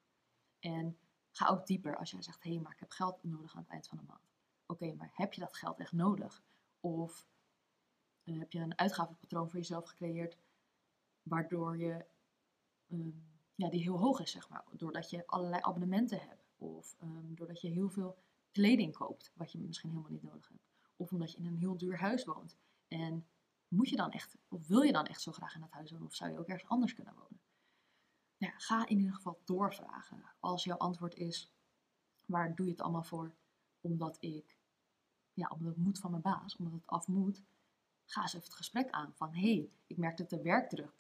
En 0.60 0.98
ga 1.32 1.48
ook 1.48 1.68
dieper 1.68 1.96
als 1.98 2.12
jij 2.12 2.22
zegt, 2.22 2.44
hé, 2.44 2.52
hey, 2.52 2.60
maar 2.60 2.72
ik 2.72 2.80
heb 2.80 2.90
geld 2.90 3.24
nodig 3.24 3.56
aan 3.56 3.62
het 3.62 3.72
eind 3.72 3.88
van 3.88 3.98
de 3.98 4.04
maand. 4.04 4.32
Oké, 4.66 4.94
maar 4.94 5.12
heb 5.14 5.34
je 5.34 5.42
dat 5.42 5.56
geld 5.56 5.80
echt 5.80 5.92
nodig? 5.92 6.44
Of 6.80 7.28
uh, 8.24 8.40
heb 8.40 8.52
je 8.52 8.60
een 8.60 8.78
uitgavenpatroon 8.78 9.50
voor 9.50 9.60
jezelf 9.60 9.88
gecreëerd, 9.88 10.38
waardoor 11.24 11.78
je, 11.78 12.06
um, 12.88 13.24
ja, 13.56 13.70
die 13.70 13.82
heel 13.82 14.00
hoog 14.00 14.20
is, 14.20 14.32
zeg 14.32 14.50
maar. 14.50 14.64
Doordat 14.72 15.10
je 15.10 15.28
allerlei 15.28 15.62
abonnementen 15.62 16.20
hebt. 16.20 16.50
Of 16.58 16.96
um, 17.02 17.36
doordat 17.36 17.62
je 17.62 17.70
heel 17.70 17.90
veel 17.90 18.18
kleding 18.52 18.94
koopt, 18.94 19.32
wat 19.36 19.52
je 19.52 19.60
misschien 19.60 19.90
helemaal 19.90 20.12
niet 20.12 20.24
nodig 20.24 20.48
hebt. 20.48 20.70
Of 20.96 21.12
omdat 21.12 21.32
je 21.32 21.38
in 21.38 21.46
een 21.46 21.58
heel 21.58 21.78
duur 21.78 22.00
huis 22.00 22.26
woont. 22.26 22.58
En 22.92 23.28
moet 23.68 23.90
je 23.90 23.96
dan 23.96 24.12
echt, 24.12 24.38
of 24.48 24.68
wil 24.68 24.82
je 24.82 24.92
dan 24.92 25.06
echt 25.06 25.22
zo 25.22 25.32
graag 25.32 25.56
in 25.56 25.62
dat 25.62 25.72
huis 25.72 25.92
wonen? 25.92 26.08
Of 26.08 26.16
zou 26.16 26.32
je 26.32 26.40
ook 26.40 26.48
ergens 26.48 26.70
anders 26.70 26.94
kunnen 26.94 27.14
wonen? 27.14 27.40
Nou 28.38 28.54
ga 28.58 28.88
in 28.88 28.98
ieder 28.98 29.14
geval 29.14 29.42
doorvragen. 29.46 30.24
Als 30.40 30.64
jouw 30.64 30.78
antwoord 30.78 31.16
is, 31.16 31.52
waar 32.26 32.56
doe 32.56 32.66
je 32.66 32.72
het 32.72 32.82
allemaal 32.82 33.04
voor? 33.04 33.36
Omdat 33.82 34.18
ik, 34.20 34.58
ja, 35.34 35.48
omdat 35.48 35.68
het 35.68 35.84
moet 35.84 36.00
van 36.00 36.12
mijn 36.12 36.24
baas, 36.24 36.56
omdat 36.56 36.74
het 36.74 36.88
af 36.88 37.08
moet. 37.08 37.44
Ga 38.06 38.22
eens 38.22 38.34
even 38.34 38.46
het 38.46 38.56
gesprek 38.56 38.90
aan 38.90 39.14
van, 39.16 39.34
hé, 39.34 39.54
hey, 39.54 39.70
ik 39.88 39.98
merk 39.98 40.18
dat 40.18 40.30
de 40.30 40.42
werkdruk 40.42 40.94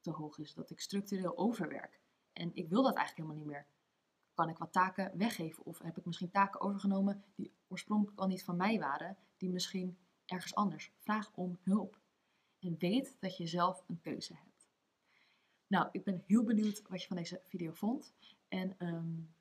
te 0.00 0.10
hoog 0.10 0.38
is, 0.38 0.54
dat 0.54 0.70
ik 0.70 0.80
structureel 0.80 1.36
overwerk. 1.36 2.00
En 2.32 2.54
ik 2.54 2.68
wil 2.68 2.82
dat 2.82 2.96
eigenlijk 2.96 3.16
helemaal 3.16 3.46
niet 3.46 3.56
meer. 3.56 3.66
Kan 4.34 4.48
ik 4.48 4.58
wat 4.58 4.72
taken 4.72 5.18
weggeven? 5.18 5.64
Of 5.64 5.78
heb 5.78 5.98
ik 5.98 6.04
misschien 6.04 6.30
taken 6.30 6.60
overgenomen 6.60 7.24
die 7.34 7.52
oorspronkelijk 7.68 8.18
al 8.18 8.26
niet 8.26 8.44
van 8.44 8.56
mij 8.56 8.78
waren, 8.78 9.16
die 9.36 9.50
misschien 9.50 9.98
ergens 10.30 10.54
anders? 10.54 10.92
Vraag 10.98 11.32
om 11.34 11.58
hulp. 11.62 12.00
En 12.58 12.76
weet 12.78 13.16
dat 13.20 13.36
je 13.36 13.46
zelf 13.46 13.84
een 13.86 14.00
keuze 14.00 14.34
hebt. 14.34 14.68
Nou, 15.66 15.88
ik 15.92 16.04
ben 16.04 16.22
heel 16.26 16.44
benieuwd 16.44 16.82
wat 16.88 17.00
je 17.00 17.06
van 17.08 17.16
deze 17.16 17.40
video 17.46 17.72
vond. 17.72 18.14
En 18.48 18.86
um, 18.86 19.34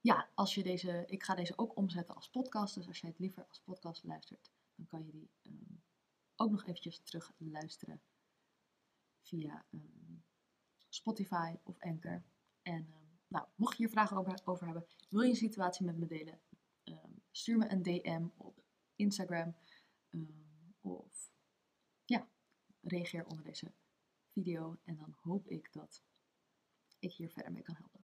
ja, 0.00 0.28
als 0.34 0.54
je 0.54 0.62
deze, 0.62 1.04
ik 1.06 1.22
ga 1.22 1.34
deze 1.34 1.58
ook 1.58 1.76
omzetten 1.76 2.14
als 2.14 2.30
podcast. 2.30 2.74
Dus 2.74 2.86
als 2.86 3.00
jij 3.00 3.10
het 3.10 3.18
liever 3.18 3.46
als 3.48 3.60
podcast 3.60 4.04
luistert, 4.04 4.50
dan 4.74 4.86
kan 4.86 5.06
je 5.06 5.12
die 5.12 5.30
um, 5.42 5.82
ook 6.36 6.50
nog 6.50 6.62
eventjes 6.62 6.98
terug 6.98 7.32
luisteren 7.38 8.00
via 9.20 9.64
um, 9.70 10.24
Spotify 10.88 11.54
of 11.62 11.80
Anchor. 11.80 12.22
En 12.62 12.86
nou, 13.28 13.46
mocht 13.54 13.76
je 13.76 13.82
hier 13.82 13.92
vragen 13.92 14.16
over, 14.16 14.40
over, 14.44 14.64
hebben, 14.64 14.86
wil 15.08 15.20
je 15.20 15.30
een 15.30 15.36
situatie 15.36 15.86
met 15.86 15.98
me 15.98 16.06
delen, 16.06 16.40
stuur 17.30 17.58
me 17.58 17.70
een 17.70 17.82
DM 17.82 18.26
op 18.36 18.61
Instagram 19.02 19.54
of 20.80 21.30
ja, 22.04 22.28
reageer 22.80 23.26
onder 23.26 23.44
deze 23.44 23.72
video 24.32 24.78
en 24.84 24.96
dan 24.96 25.14
hoop 25.20 25.48
ik 25.48 25.72
dat 25.72 26.02
ik 26.98 27.12
hier 27.12 27.30
verder 27.30 27.52
mee 27.52 27.62
kan 27.62 27.76
helpen. 27.76 28.00